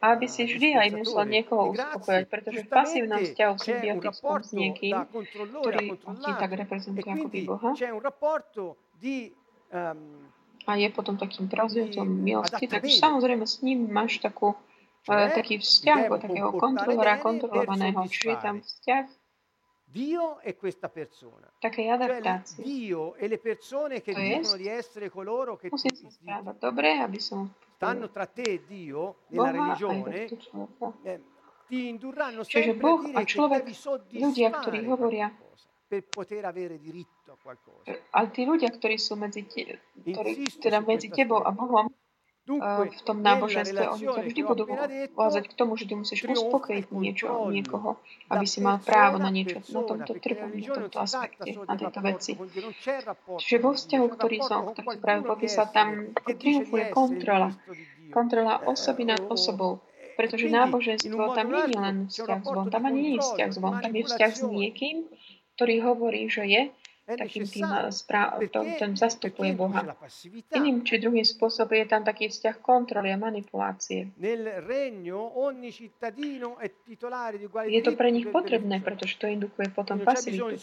[0.02, 4.94] a aby si vždy aj musel niekoho uspokojať, pretože v pasívnom vzťahu symbiotickom s niekým,
[5.62, 7.70] ktorý ti tak reprezentuje ako by Boha,
[10.68, 14.52] a je potom takým prozilcom milosti, tak samozrejme s ním máš takú,
[15.06, 18.06] taký vzťah takého kontrolora, kontrolovaného.
[18.08, 19.04] Čiže je tam vzťah
[19.88, 21.48] Dio e questa persona.
[21.58, 28.26] Cioè, Dio e le persone che dicono di essere coloro che aby som stanno tra
[28.26, 30.28] te e Dio nella religione,
[31.02, 31.22] eh,
[31.68, 35.32] ti indurranno Čiže sempre Boh a dire che devi soddisfare qualcosa
[35.88, 37.96] per poter avere diritto a qualcosa.
[38.28, 41.48] tí ľudia, ktorí sú medzi, te, ktorí, teda medzi tebou a.
[41.54, 41.88] Bohom,
[42.88, 45.94] v tom náboženstve, oni ťa relazione vždy budú appena detto, vázať k tomu, že ty
[45.94, 48.00] musíš uspokojiť niečo, niekoho,
[48.32, 49.60] aby si mal právo na niečo.
[49.68, 52.32] Na tomto trvám, na tomto aspekte, na tejto veci.
[53.36, 57.52] Čiže vo vzťahu, ktorý som, ktorý som práve popísal, tam triumfuje kontrola.
[58.08, 59.72] Kontrola Eh, osoby nad o- osobou.
[60.00, 63.48] e Pretože náboženstvo tam nie je len vzťah zvon, rapporto tam ani nie je vzťah
[63.48, 64.96] di zvon, tam je vzťah s niekým,
[65.54, 66.62] ktorý hovorí, že je
[67.16, 69.80] takým tým necessario spra- to, ten zastupuje Boha.
[70.52, 74.12] Iným či druhým spôsobom je tam taký vzťah kontroly a manipulácie.
[77.68, 80.60] Je to pre nich potrebné, pretože to indukuje potom pasivitu.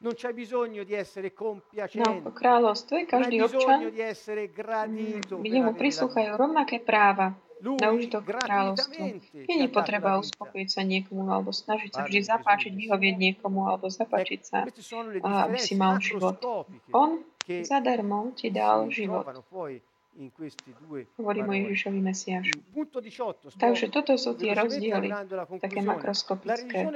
[0.00, 3.90] non c'è bisogno di essere No, v compiacenti, kráľovstve každý občan.
[3.90, 10.24] mm, jemu la prislúchajú rovnaké práva na užitok ti je ha dato potreba la vita.
[10.24, 14.58] uspokojiť sa niekomu alebo snažiť sa vždy zapáčiť, vyhovieť niekomu alebo zapáčiť sa,
[15.22, 16.38] aby si mal život.
[16.94, 19.26] On zadarmo ti dal život,
[21.18, 21.58] hovorí parole.
[21.70, 22.46] Ježišovi Mesiáš.
[22.74, 23.54] Punto 18.
[23.54, 25.14] Sto Takže toto sú tie rozdiely,
[25.62, 26.90] také makroskopické,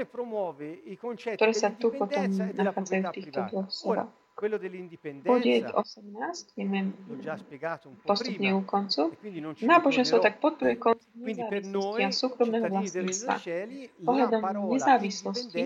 [1.38, 4.10] ktoré sa tu potom e nachádzajú v týchto dvoch slovách.
[4.34, 9.12] Quello dell'indipendenza 18, ideme l'ho già spiegato un po' postupne prima u koncu.
[9.60, 13.32] Náboženstvo tak podporuje koncept nezávislosti a súkromného vlastníctva.
[13.34, 15.62] dei Cieli, la Ohľadom parola nezávislosti,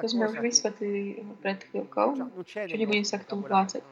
[0.00, 2.08] to sme už vysvetlili pred chvíľkou,
[2.44, 3.84] čo nebudem sa k tomu plácať.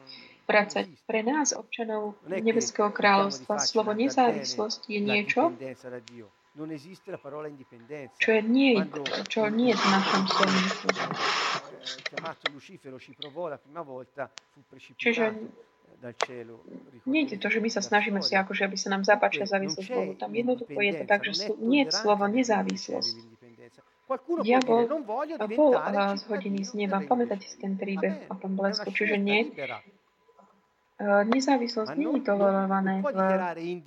[0.49, 0.89] Vracať.
[1.05, 5.53] Pre nás, občanov Nebeského kráľovstva, slovo nezávislosť je niečo,
[8.17, 8.73] čo, nie,
[9.29, 10.87] čo nie je v našom slovníku.
[11.79, 16.45] Eh, chiamato Lucifero ci provò la prima volta, fu precipitato eh,
[17.05, 20.13] nie je to, že my sa snažíme si akože, aby sa nám zapáčila závislosť Bohu.
[20.15, 23.15] Tam jednoducho je to tak, že slo- nie je slovo nezávislosť.
[24.41, 24.89] Diabol
[25.53, 25.73] bol
[26.17, 27.03] zhodený z neba.
[27.03, 28.89] Pamätáte si ten príbeh o tom blesku?
[28.89, 29.53] Čiže nie,
[30.99, 33.07] nezávislosť nie je tolerované v,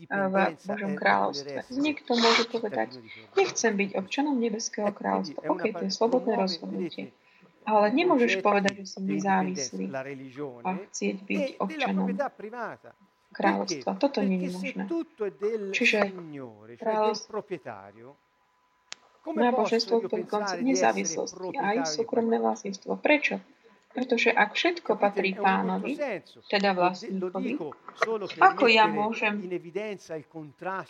[0.09, 1.59] v Božom e, e kráľovstve.
[1.76, 2.88] Niekto môže povedať,
[3.36, 5.45] nechcem byť občanom Nebeského kráľovstva.
[5.45, 7.12] OK, to je slobodné rozhodnutie.
[7.63, 9.87] Ale nemôžeš povedať, že som nezávislý
[10.67, 12.07] a chcieť byť e della občanom
[13.33, 13.91] kráľovstva.
[13.97, 14.83] Toto nie je možné.
[15.73, 15.99] Čiže
[16.77, 17.39] kráľovstvo,
[19.23, 22.99] náboženstvo, ktorý koncept nezávislosti a aj súkromné vlastníctvo.
[22.99, 23.39] Prečo?
[23.93, 26.01] Pretože ak všetko patrí pánovi,
[26.49, 27.61] teda vlastníkovi,
[28.41, 29.37] ako ja môžem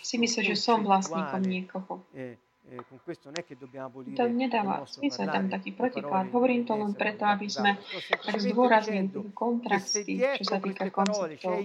[0.00, 2.06] si myslieť, že som vlastníkom niekoho?
[4.16, 6.30] To nedáva zmysel tam taký protiklad.
[6.30, 7.74] Hovorím to len preto, aby sme
[8.08, 11.58] tak zdôraznili kontrasty, čo sa týka konceptov.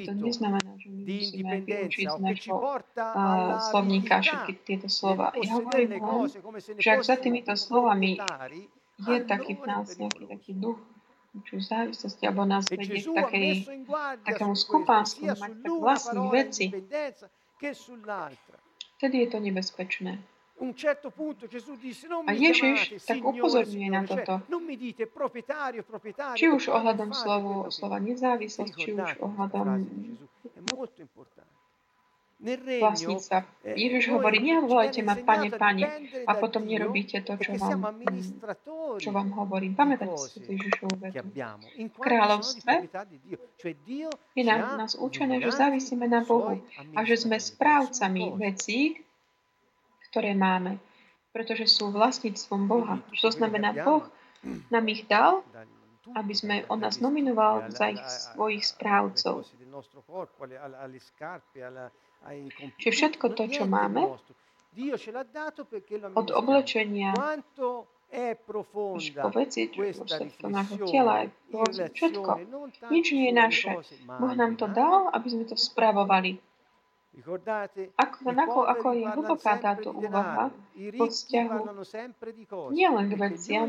[0.00, 5.30] to neznamená, že my musíme vyučiť z nášho uh, slovníka všetky tieto slova.
[5.38, 6.20] Ja hovorím le len,
[6.80, 8.16] že ak za týmito slovami
[8.96, 10.80] je taký v nás nejaký taký duch
[11.46, 13.50] či závislosti, alebo nás vedie k takej,
[14.26, 16.66] takému skupánstvu, mať tak vlastných veci.
[19.00, 20.20] Vtedy je to nebezpečné.
[20.60, 24.24] un certo punto Gesù disse non A mi chiamate tak Signore, upozorňuje na Signore, cioè
[24.28, 24.44] toto.
[24.52, 26.36] non mi dite proprietario, proprietario.
[26.36, 29.66] Či už ohľadom slovu, che- slova nezávislosť, či už ohľadom
[30.52, 31.39] è molto importante.
[32.40, 33.44] Vlastníctva.
[33.68, 35.84] eh, Ježiš noi hovorí, nevolajte ma pane, pane,
[36.24, 37.92] a potom nerobíte to, čo vám,
[38.96, 39.76] čo vám hovorím.
[39.76, 41.20] Pamätajte si tú Ježišovu vetu.
[41.76, 42.88] V kráľovstve
[44.32, 46.64] je nám, nás učené, že závisíme na Bohu
[46.96, 49.04] a že sme správcami vecí,
[50.08, 50.80] ktoré máme,
[51.36, 53.04] pretože sú vlastníctvom Boha.
[53.20, 54.08] To che znamená, Boh
[54.72, 55.44] nám ich dal,
[56.16, 59.44] aby sme, on nás nominoval za ich svojich správcov.
[62.76, 64.06] Čiže všetko to, čo máme,
[66.14, 67.16] od oblečenia.
[69.14, 71.30] po veci, všetko nášho tela,
[71.94, 72.30] všetko.
[72.90, 73.70] Nič nie je naše.
[74.06, 76.42] Boh nám to dal, aby sme to spravovali.
[77.98, 83.10] Ako, ako, ako je hlboká táto úvaha ricchi vzťahu parlano sempre di cose, nie len
[83.10, 83.66] k veciam,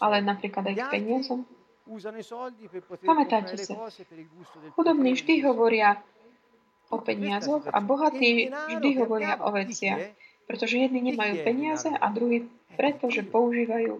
[0.00, 1.44] ale napríklad aj k peniazom.
[4.28, 6.00] gusto del chudobní vždy hovoria
[6.88, 10.12] o peniazoch a bohatí vždy hovoria o veciach,
[10.48, 13.98] pretože jedni nemajú il peniaze a druhí È pretože používajú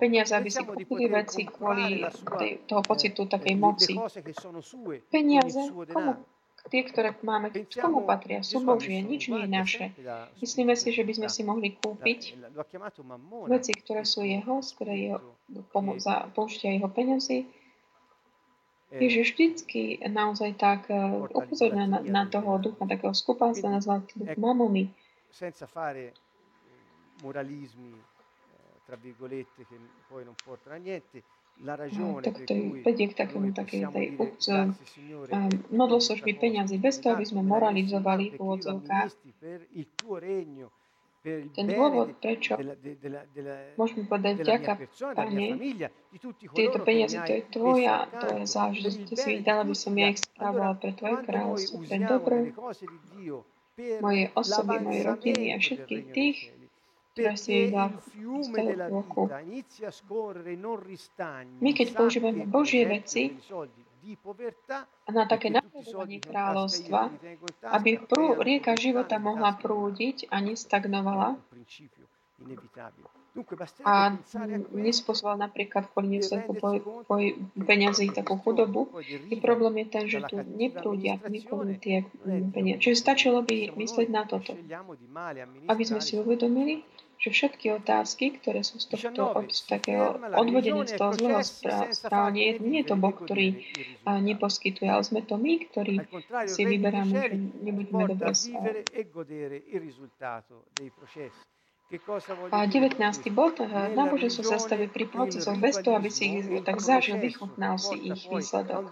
[0.00, 2.00] peniaze, aby si kúpili veci kvôli
[2.64, 3.92] toho pocitu takej moci.
[5.12, 5.60] Peniaze,
[5.92, 6.24] komu
[6.72, 9.84] tie, ktoré máme, komu patria, sú Božie, nič nie je naše.
[10.40, 12.20] Myslíme si, že by sme si mohli kúpiť
[13.52, 15.20] veci, ktoré sú jeho, ktoré jeho,
[16.00, 17.46] za použitia jeho peniazy.
[18.90, 20.86] Ježiš vždycky naozaj tak
[21.34, 24.94] upozorňuje na, na toho ducha takého skupáca, nazval duch mamony.
[25.30, 26.14] Senza fare
[27.22, 27.92] moralismi,
[28.86, 29.76] tra virgolette, che
[30.08, 31.22] poi non portano a niente,
[32.22, 34.54] tak to vedie k takému takej tej úcte
[35.72, 39.08] modloslužby peniazy, bez toho, aby sme moralizovali v úvodzovkách.
[41.26, 42.54] Ten dôvod, prečo
[43.74, 44.72] môžeme povedať vďaka,
[45.18, 45.46] Pane,
[46.54, 50.22] tieto peniaze, to je tvoja, to je záležitosť, ty si dala, aby som ja ich
[50.22, 52.36] správala pre tvoje kráľovstvo, pre dobro
[53.76, 56.38] mojej osoby, mojej rodiny a všetkých tých.
[61.56, 63.32] My, keď používame Božie veci
[65.10, 67.10] na také napredovanie kráľovstva,
[67.74, 71.34] aby prú, rieka života mohla prúdiť a nestagnovala,
[73.84, 74.16] a
[74.72, 76.56] nespôsoboval napríklad kvôli nedostatku
[77.68, 78.88] peňazí takú chudobu.
[79.28, 82.80] I problém je ten, že tu neprúdia nikomu tie peniaze.
[82.80, 84.56] Čiže stačilo by myslieť na toto.
[85.68, 86.80] Aby sme si uvedomili,
[87.16, 91.42] že všetky otázky, ktoré sú z tohto od takého odvodenia z toho zlého
[91.90, 93.64] správania, nie je to Boh, ktorý
[94.04, 96.04] neposkytuje, ale sme to my, ktorí
[96.44, 97.32] si vyberáme,
[97.64, 98.84] nebudeme dobre
[102.50, 102.98] a 19.
[103.30, 103.62] bod.
[103.94, 108.26] Náboženstvo sa staví pri procesoch bez toho, aby si ich tak zažil, vychutnal si ich
[108.26, 108.90] výsledok.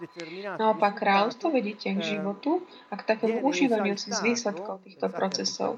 [0.55, 5.75] Naopak kráľovstvo vedíte k životu a k takému užívaniu z výsledkov týchto procesov.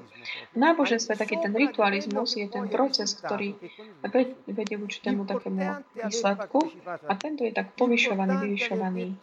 [0.54, 3.58] V náboženstve taký ten ritualizmus je ten proces, ktorý
[4.46, 9.18] vedie k určitému takému výsledku a tento je tak povyšovaný, vyvyšovaný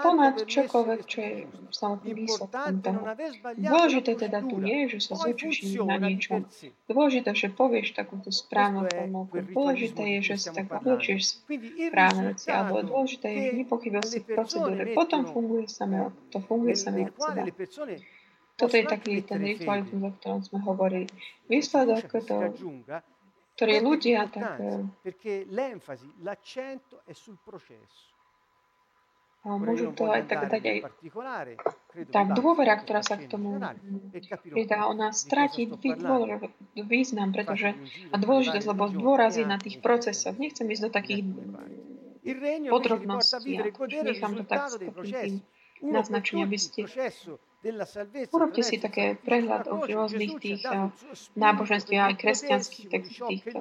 [0.00, 1.32] ponad čokoľvek, čo je
[1.68, 3.00] samotným výsledkom toho.
[3.60, 6.48] Dôležité teda tu nie je, že sa zúčuš na niečom.
[6.88, 9.36] Dôležité, že povieš takúto správnu formulku.
[9.52, 11.44] Dôležité je, že si tak obličieš
[11.92, 12.48] správne veci.
[12.48, 14.82] Alebo dôležité je, že nepochybil si v procedúre.
[14.96, 17.44] Potom funguje samé, to funguje samé od seba.
[18.56, 21.04] Toto je taký ten ritualizmus, o ktorom sme hovorili.
[21.44, 22.36] Výsledok to,
[23.60, 24.56] ktorý ľudia tak...
[25.04, 28.15] Perché l'enfasi, l'accento è sul processo
[29.46, 30.78] môžu to aj tak dať aj
[32.10, 33.62] tá dôvera, ktorá sa k tomu
[34.50, 35.70] pridá, ona stratí
[36.74, 37.72] význam, pretože
[38.10, 40.34] a dôležitosť, lebo zdôrazí na tých procesoch.
[40.36, 41.22] Nechcem ísť do takých
[42.68, 43.62] podrobností,
[44.02, 46.88] nechám to tak s takým aby ste
[48.30, 50.94] Urobte si také prehľad o rôznych tých uh,
[51.34, 52.86] náboženstvách aj kresťanských
[53.26, 53.58] týchto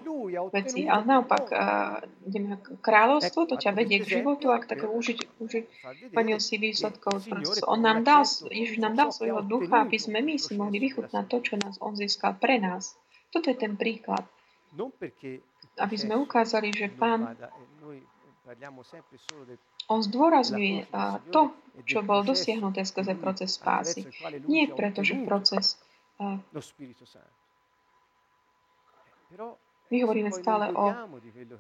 [0.53, 0.86] vecí.
[0.86, 4.93] Ale naopak, uh, ideme kráľovstvo, to ťa vedie k životu a k takému
[5.41, 7.26] užívaniu si výsledkov.
[7.66, 11.38] On nám dal, Ježiš nám dal svojho ducha, aby sme my si mohli vychutnať to,
[11.41, 12.93] čo nás on získal pre nás.
[13.34, 14.24] Toto je ten príklad.
[15.76, 17.36] Aby sme ukázali, že Pán
[19.92, 20.90] on zdôrazňuje
[21.30, 21.42] to,
[21.86, 24.08] čo bol dosiahnuté skrze proces spásy.
[24.48, 25.78] Nie preto, že proces...
[29.94, 30.88] My hovoríme stále o,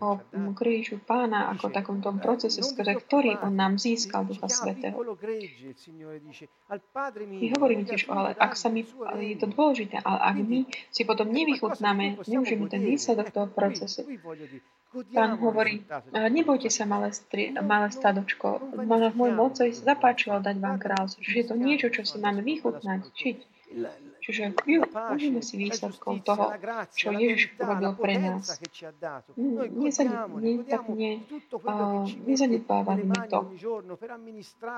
[0.01, 0.09] o
[0.57, 4.97] krížu pána ako takom tom procese, skrze ktorý on nám získal Ducha Svetého.
[7.29, 8.81] My hovoríme tiež, ale ak sa my,
[9.21, 10.59] je to dôležité, ale ak my
[10.89, 14.09] si potom nevychutnáme, neužijeme ten výsledok toho procesu,
[15.11, 15.83] Pán hovorí,
[16.15, 21.19] nebojte sa, malé, stri, malé stadočko, v môj moci zapáčilo dať vám kráľovstvo.
[21.19, 23.37] Čiže je to niečo, čo si máme vychutnať, čiť.
[24.25, 24.57] Čiže
[25.13, 26.49] užíme si výsledkov toho,
[26.97, 28.57] čo Ježiš urobil pre nás.
[32.25, 33.39] Nezanedbávame to.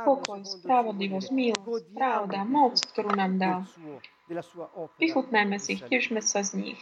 [0.04, 3.60] Pokoj, spravodlivosť, milosť, pravda, moc, ktorú nám dal.
[5.00, 6.80] Vychutnajme si, tešme sa z nich.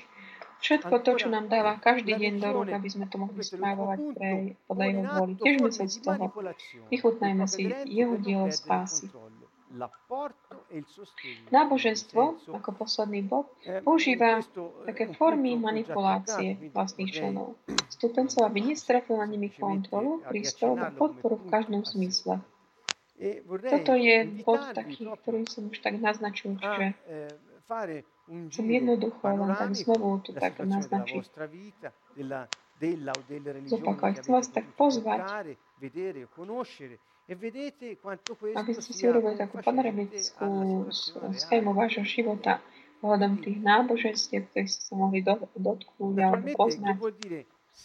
[0.66, 4.58] Všetko to, čo nám dáva každý deň do rúk, aby sme to mohli správovať pre,
[4.66, 5.34] podľa jeho vôli.
[5.38, 6.26] Tiežme sa z toho.
[6.90, 9.14] Vychutnajme si jeho dielo spásy.
[11.52, 12.22] Náboženstvo,
[12.56, 13.52] ako posledný bod,
[13.84, 14.40] používa
[14.88, 17.60] také formy manipulácie vlastných členov.
[17.96, 22.40] Stupencov, aby nestratil na nimi kontrolu, prístroj a podporu v každom zmysle.
[23.70, 26.96] Toto je bod taký, ktorý som už tak naznačil, že
[28.26, 31.30] Chcem jednoducho len tak znovu tu tak naznačiť.
[33.70, 34.14] Zopakovať.
[34.22, 35.22] Chcem vás tak pozvať,
[37.26, 40.48] aby ste si urobili takú panoramickú
[41.34, 42.62] schému vášho života
[43.02, 46.98] ohľadom tých náboženstiev, ktorých ste sa mohli do, dotknúť alebo poznať.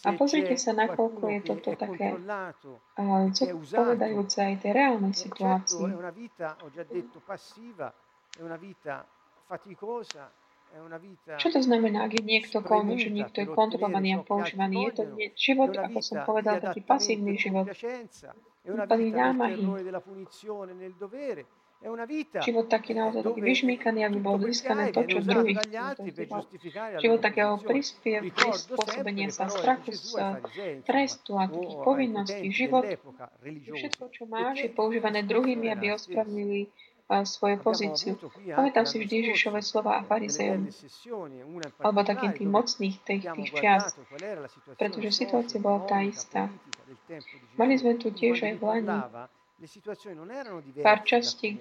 [0.06, 3.26] A pozrite sa, nakoľko je toto také uh,
[3.74, 5.88] povedajúce aj tej reálnej situácii.
[11.42, 12.62] Čo to znamená, ak je niekto,
[12.94, 14.86] že niekto je kontrolovaný a používaný?
[14.86, 17.66] Je to život, ako som povedal, taký pasívny život,
[18.64, 19.62] plný námahy,
[22.44, 25.56] Život taký naozaj taký vyžmýkaný, aby bol získané to, čo druhý
[27.00, 30.12] Život takého prispôsobenia sa strachu z
[30.84, 32.52] trestu a takých povinností.
[32.52, 32.84] Život,
[33.72, 36.68] všetko, čo máš, je používané druhými, aby ospravnili
[37.10, 38.14] svoju pozíciu.
[38.54, 40.68] Pamätám si vždy Ježišové slova a farizejom,
[41.80, 43.96] alebo takým tým mocných tých, tých čiast,
[44.76, 46.52] pretože situácia bola tá istá.
[47.58, 48.98] Mali sme tu tiež aj v Lani.
[50.80, 51.60] pár častí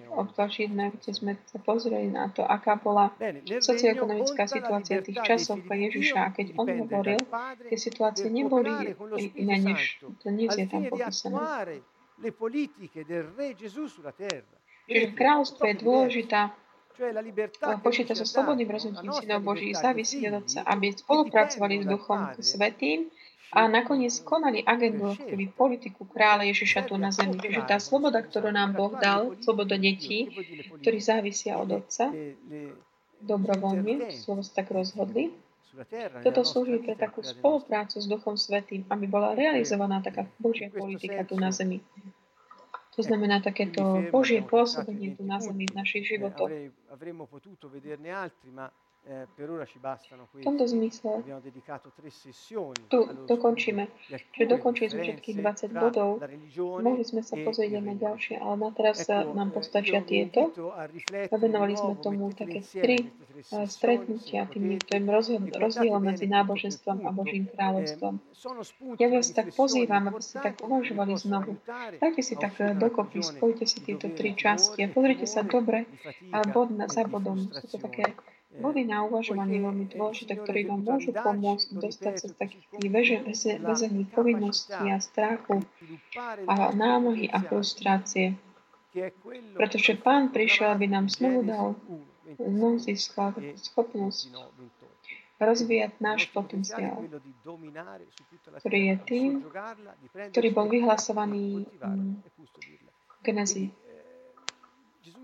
[0.56, 3.12] jedna, kde sme sa pozreli na to, aká bola
[3.60, 6.20] socioekonomická situácia tých časov pre Ježiša.
[6.24, 7.20] A keď on hovoril,
[7.68, 8.96] tie situácie neboli
[9.36, 11.84] iné, než to nie je tam popísané.
[14.90, 16.56] Čiže kráľstvo je dôležitá
[17.80, 23.08] počíta so slobodným rozhodnutím synov Boží, závisí od Otca, aby spolupracovali s Duchom Svetým
[23.50, 27.34] a nakoniec konali agendu, ktorý politiku kráľa Ježiša tu na zemi.
[27.42, 30.30] Čiže tá sloboda, ktorú nám Boh dal, sloboda detí,
[30.82, 32.14] ktorí závisia od Otca,
[33.26, 35.34] dobrovoľne, slovo sa tak rozhodli,
[36.26, 41.40] toto slúži pre takú spoluprácu s Duchom Svetým, aby bola realizovaná taká Božia politika tu
[41.40, 41.80] na zemi.
[42.98, 46.52] To znamená takéto Božie pôsobenie tu na zemi v našich životoch.
[49.10, 51.26] V tomto zmysle
[52.94, 53.84] tu dokončíme.
[54.36, 56.22] Čiže dokončili sme všetkých 20 bodov.
[56.60, 60.54] Mohli sme sa pozrieť aj na ďalšie, ale na teraz nám postačia tieto.
[61.32, 63.10] Venovali sme tomu také tri
[63.66, 65.06] stretnutia tým tým
[65.58, 68.14] rozdielom medzi náboženstvom a Božím kráľovstvom.
[69.02, 71.58] Ja vás tak pozývam, aby ste tak uvažovali znovu.
[71.98, 75.90] Dajte si tak dokopy, spojte si tieto tri časti a pozrite sa dobre
[76.30, 77.42] a bod na, za bodom.
[77.50, 78.14] Sú to také
[78.60, 84.86] boli na uvažovanie veľmi dôležité, ktorí vám môžu pomôcť dostať sa z takých tých povinností
[84.92, 85.64] a strachu
[86.46, 88.36] a námahy a frustrácie.
[89.56, 91.68] Pretože Pán prišiel, aby nám znovu dal,
[92.36, 94.36] znovu získal schopnosť
[95.40, 97.00] rozvíjať náš potenciál,
[98.60, 99.32] ktorý je tým,
[100.36, 103.72] ktorý bol vyhlasovaný v Genezi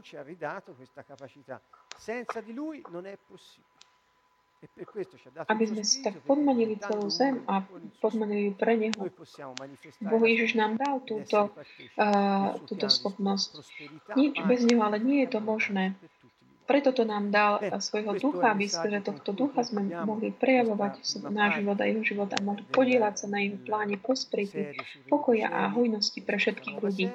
[0.06, 1.60] ci ha ridato questa capacità.
[1.98, 3.74] Senza di lui non è possibile.
[4.74, 7.62] Per questo ci ha dato aby sme si tak podmanili celú zem a
[8.02, 9.06] podmanili ju pre Neho.
[10.02, 11.54] Boh Ježiš nám dal túto,
[12.02, 13.62] uh, túto schopnosť.
[14.18, 15.94] Nič bez Neho, ale nie je to možné.
[16.66, 20.98] Preto to nám dal svojho ducha, aby skrze tohto ducha sme mohli prejavovať
[21.30, 24.74] náš život a jeho život a mohli podielať sa na jeho pláne prosperity,
[25.06, 27.06] pokoja a hojnosti pre všetkých ľudí.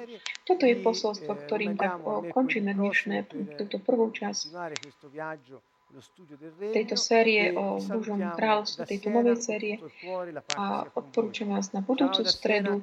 [0.47, 1.99] Toto je posolstvo, ktorým tak
[2.31, 3.27] končíme dnešné
[3.59, 4.55] túto prvú časť.
[6.71, 9.75] tejto série o Božom kráľovstve, tejto novej série
[10.55, 12.79] a odporúčam vás na budúcu stredu,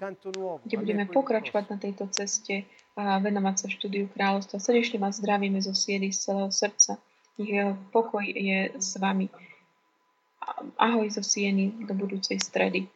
[0.69, 2.69] kde budeme pokračovať na tejto ceste
[2.99, 4.59] a venovať sa štúdiu kráľovstva.
[4.59, 6.99] Srdečne vás zdravíme zo siedy, z celého srdca.
[7.39, 9.31] Nech jeho pokoj je s vami.
[10.75, 12.91] Ahoj zo Sieny do budúcej stredy.